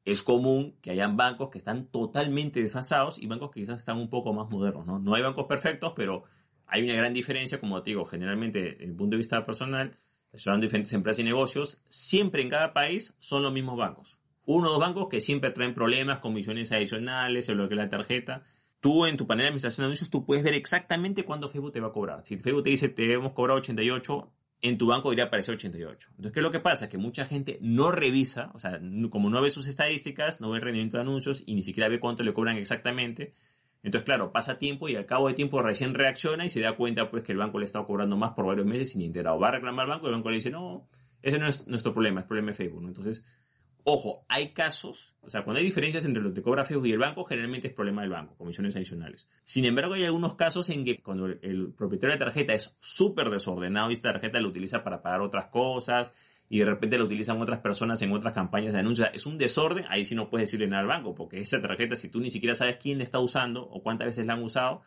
es 0.05 0.23
común 0.23 0.77
que 0.81 0.91
hayan 0.91 1.17
bancos 1.17 1.49
que 1.49 1.57
están 1.57 1.87
totalmente 1.87 2.61
desfasados 2.61 3.19
y 3.19 3.27
bancos 3.27 3.51
que 3.51 3.61
quizás 3.61 3.79
están 3.79 3.97
un 3.97 4.09
poco 4.09 4.33
más 4.33 4.49
modernos, 4.49 4.85
¿no? 4.85 4.99
No 4.99 5.15
hay 5.15 5.21
bancos 5.21 5.45
perfectos, 5.45 5.93
pero 5.95 6.23
hay 6.65 6.83
una 6.83 6.95
gran 6.95 7.13
diferencia, 7.13 7.59
como 7.59 7.81
te 7.83 7.91
digo, 7.91 8.05
generalmente, 8.05 8.61
desde 8.61 8.85
el 8.85 8.95
punto 8.95 9.15
de 9.15 9.17
vista 9.17 9.43
personal, 9.45 9.93
son 10.37 10.61
diferentes 10.61 10.93
empresas 10.93 11.19
y 11.19 11.23
negocios, 11.23 11.81
siempre 11.89 12.41
en 12.41 12.49
cada 12.49 12.73
país 12.73 13.15
son 13.19 13.43
los 13.43 13.51
mismos 13.51 13.77
bancos. 13.77 14.17
Uno 14.45 14.69
o 14.69 14.71
dos 14.71 14.79
bancos 14.79 15.07
que 15.09 15.19
siempre 15.19 15.51
traen 15.51 15.73
problemas, 15.73 16.19
comisiones 16.19 16.71
adicionales, 16.71 17.45
se 17.45 17.53
bloquea 17.53 17.77
la 17.77 17.89
tarjeta, 17.89 18.43
tú 18.79 19.05
en 19.05 19.17
tu 19.17 19.27
panel 19.27 19.43
de 19.43 19.47
administración 19.49 19.83
de 19.83 19.85
anuncios, 19.87 20.09
tú 20.09 20.25
puedes 20.25 20.43
ver 20.43 20.53
exactamente 20.53 21.25
cuándo 21.25 21.49
Facebook 21.49 21.73
te 21.73 21.81
va 21.81 21.87
a 21.87 21.91
cobrar. 21.91 22.25
Si 22.25 22.37
Facebook 22.37 22.63
te 22.63 22.69
dice 22.69 22.89
te 22.89 23.11
hemos 23.11 23.33
cobrado 23.33 23.59
88, 23.59 24.31
en 24.61 24.77
tu 24.77 24.87
banco 24.87 25.09
debería 25.09 25.25
aparecer 25.25 25.55
88. 25.55 26.07
Entonces, 26.11 26.33
¿qué 26.33 26.39
es 26.39 26.43
lo 26.43 26.51
que 26.51 26.59
pasa? 26.59 26.89
Que 26.89 26.97
mucha 26.97 27.25
gente 27.25 27.59
no 27.61 27.91
revisa, 27.91 28.51
o 28.53 28.59
sea, 28.59 28.79
como 29.09 29.29
no 29.29 29.41
ve 29.41 29.51
sus 29.51 29.67
estadísticas, 29.67 30.41
no 30.41 30.49
ve 30.49 30.57
el 30.57 30.63
rendimiento 30.63 30.97
de 30.97 31.01
anuncios 31.01 31.43
y 31.45 31.55
ni 31.55 31.61
siquiera 31.61 31.89
ve 31.89 31.99
cuánto 31.99 32.23
le 32.23 32.33
cobran 32.33 32.57
exactamente. 32.57 33.33
Entonces, 33.83 34.05
claro, 34.05 34.31
pasa 34.31 34.57
tiempo 34.57 34.89
y 34.89 34.95
al 34.95 35.05
cabo 35.05 35.27
de 35.27 35.33
tiempo 35.33 35.61
recién 35.61 35.93
reacciona 35.93 36.45
y 36.45 36.49
se 36.49 36.59
da 36.59 36.75
cuenta 36.75 37.09
pues 37.09 37.23
que 37.23 37.31
el 37.31 37.37
banco 37.37 37.59
le 37.59 37.65
está 37.65 37.83
cobrando 37.83 38.17
más 38.17 38.33
por 38.33 38.45
varios 38.45 38.65
meses 38.65 38.91
sin 38.91 39.01
enterado. 39.01 39.39
Va 39.39 39.49
a 39.49 39.51
reclamar 39.51 39.85
al 39.85 39.91
banco 39.91 40.07
y 40.07 40.09
el 40.09 40.15
banco 40.15 40.29
le 40.29 40.35
dice, 40.35 40.51
no, 40.51 40.87
ese 41.21 41.39
no 41.39 41.47
es 41.47 41.67
nuestro 41.67 41.93
problema, 41.93 42.21
es 42.21 42.25
problema 42.25 42.49
de 42.49 42.53
Facebook. 42.55 42.83
Entonces, 42.85 43.23
Ojo, 43.89 44.25
hay 44.27 44.49
casos, 44.49 45.15
o 45.21 45.29
sea, 45.29 45.45
cuando 45.45 45.59
hay 45.59 45.65
diferencias 45.65 46.03
entre 46.03 46.21
lo 46.21 46.33
que 46.33 46.41
cobra 46.41 46.65
Facebook 46.65 46.87
y 46.87 46.91
el 46.91 46.97
banco, 46.97 47.23
generalmente 47.23 47.69
es 47.69 47.73
problema 47.73 48.01
del 48.01 48.09
banco, 48.09 48.35
comisiones 48.35 48.75
adicionales. 48.75 49.29
Sin 49.45 49.63
embargo, 49.63 49.93
hay 49.93 50.03
algunos 50.03 50.35
casos 50.35 50.69
en 50.71 50.83
que 50.83 51.01
cuando 51.01 51.27
el 51.27 51.71
propietario 51.71 52.13
de 52.13 52.19
tarjeta 52.19 52.53
es 52.53 52.75
súper 52.81 53.29
desordenado 53.29 53.89
y 53.89 53.93
esta 53.93 54.11
tarjeta 54.11 54.41
la 54.41 54.49
utiliza 54.49 54.83
para 54.83 55.01
pagar 55.01 55.21
otras 55.21 55.47
cosas 55.47 56.13
y 56.49 56.59
de 56.59 56.65
repente 56.65 56.97
la 56.97 57.03
utilizan 57.03 57.41
otras 57.41 57.59
personas 57.59 58.01
en 58.01 58.11
otras 58.11 58.33
campañas 58.33 58.73
de 58.73 58.79
anuncios, 58.79 59.09
es 59.13 59.25
un 59.25 59.37
desorden, 59.37 59.85
ahí 59.89 60.05
sí 60.05 60.15
no 60.15 60.29
puedes 60.29 60.47
decirle 60.47 60.67
nada 60.67 60.81
al 60.81 60.87
banco, 60.87 61.13
porque 61.13 61.39
esa 61.39 61.61
tarjeta, 61.61 61.95
si 61.95 62.09
tú 62.09 62.19
ni 62.19 62.29
siquiera 62.29 62.55
sabes 62.55 62.77
quién 62.77 62.97
la 62.97 63.03
está 63.03 63.19
usando 63.19 63.63
o 63.63 63.81
cuántas 63.81 64.07
veces 64.07 64.25
la 64.25 64.33
han 64.33 64.43
usado, 64.43 64.81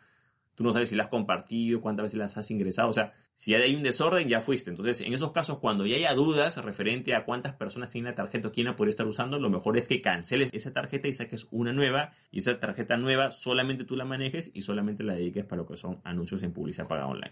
tú 0.55 0.63
no 0.63 0.71
sabes 0.71 0.89
si 0.89 0.95
la 0.95 1.03
has 1.03 1.09
compartido, 1.09 1.81
cuántas 1.81 2.03
veces 2.05 2.19
las 2.19 2.37
has 2.37 2.49
ingresado, 2.51 2.89
o 2.89 2.93
sea, 2.93 3.11
si 3.35 3.55
hay 3.55 3.75
un 3.75 3.81
desorden 3.81 4.27
ya 4.27 4.41
fuiste. 4.41 4.69
Entonces, 4.69 5.01
en 5.01 5.13
esos 5.13 5.31
casos, 5.31 5.57
cuando 5.59 5.85
ya 5.85 5.95
haya 5.95 6.13
dudas 6.13 6.57
referente 6.57 7.15
a 7.15 7.25
cuántas 7.25 7.55
personas 7.55 7.89
tienen 7.89 8.11
la 8.11 8.15
tarjeta 8.15 8.49
o 8.49 8.51
quién 8.51 8.67
la 8.67 8.75
podría 8.75 8.91
estar 8.91 9.07
usando, 9.07 9.39
lo 9.39 9.49
mejor 9.49 9.77
es 9.77 9.87
que 9.87 10.01
canceles 10.01 10.49
esa 10.53 10.73
tarjeta 10.73 11.07
y 11.07 11.13
saques 11.13 11.47
una 11.49 11.73
nueva 11.73 12.11
y 12.29 12.39
esa 12.39 12.59
tarjeta 12.59 12.97
nueva 12.97 13.31
solamente 13.31 13.83
tú 13.83 13.95
la 13.95 14.05
manejes 14.05 14.51
y 14.53 14.61
solamente 14.61 15.03
la 15.03 15.15
dediques 15.15 15.45
para 15.45 15.61
lo 15.61 15.67
que 15.67 15.77
son 15.77 16.01
anuncios 16.03 16.43
en 16.43 16.53
publicidad 16.53 16.87
pagada 16.87 17.07
online. 17.07 17.31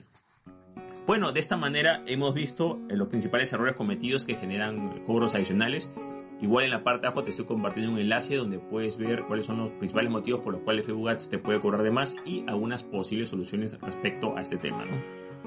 Bueno, 1.10 1.32
de 1.32 1.40
esta 1.40 1.58
manera 1.58 2.04
hemos 2.06 2.36
visto 2.36 2.80
los 2.88 3.08
principales 3.08 3.52
errores 3.52 3.74
cometidos 3.74 4.26
que 4.26 4.36
generan 4.36 5.04
cobros 5.06 5.34
adicionales 5.34 5.92
Igual 6.40 6.66
en 6.66 6.70
la 6.70 6.84
parte 6.84 7.02
de 7.02 7.08
abajo 7.08 7.24
te 7.24 7.32
estoy 7.32 7.46
compartiendo 7.46 7.94
un 7.94 7.98
enlace 7.98 8.36
donde 8.36 8.60
puedes 8.60 8.96
ver 8.96 9.24
cuáles 9.24 9.48
son 9.48 9.58
los 9.58 9.72
principales 9.72 10.12
motivos 10.12 10.42
por 10.42 10.54
los 10.54 10.62
cuales 10.62 10.86
Ads 10.88 11.32
te 11.32 11.40
puede 11.40 11.60
cobrar 11.60 11.82
de 11.82 11.90
más 11.90 12.16
y 12.28 12.46
algunas 12.48 12.84
posibles 12.84 13.30
soluciones 13.30 13.76
respecto 13.82 14.38
a 14.38 14.44
este 14.44 14.58
tema. 14.58 14.86
¿no? 14.86 15.02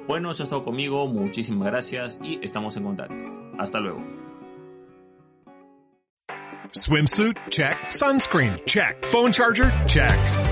Bueno, 0.08 0.32
eso 0.32 0.42
es 0.42 0.48
todo 0.48 0.64
conmigo, 0.64 1.06
muchísimas 1.06 1.68
gracias 1.68 2.18
y 2.24 2.40
estamos 2.42 2.76
en 2.76 2.82
contacto. 2.82 3.24
Hasta 3.56 3.78
luego. 3.78 4.04
Swimsuit? 6.72 7.38
Check. 7.50 7.76
Sunscreen? 7.88 8.56
Check. 8.66 9.06
Phone 9.06 9.30
charger? 9.30 9.72
Check. 9.86 10.51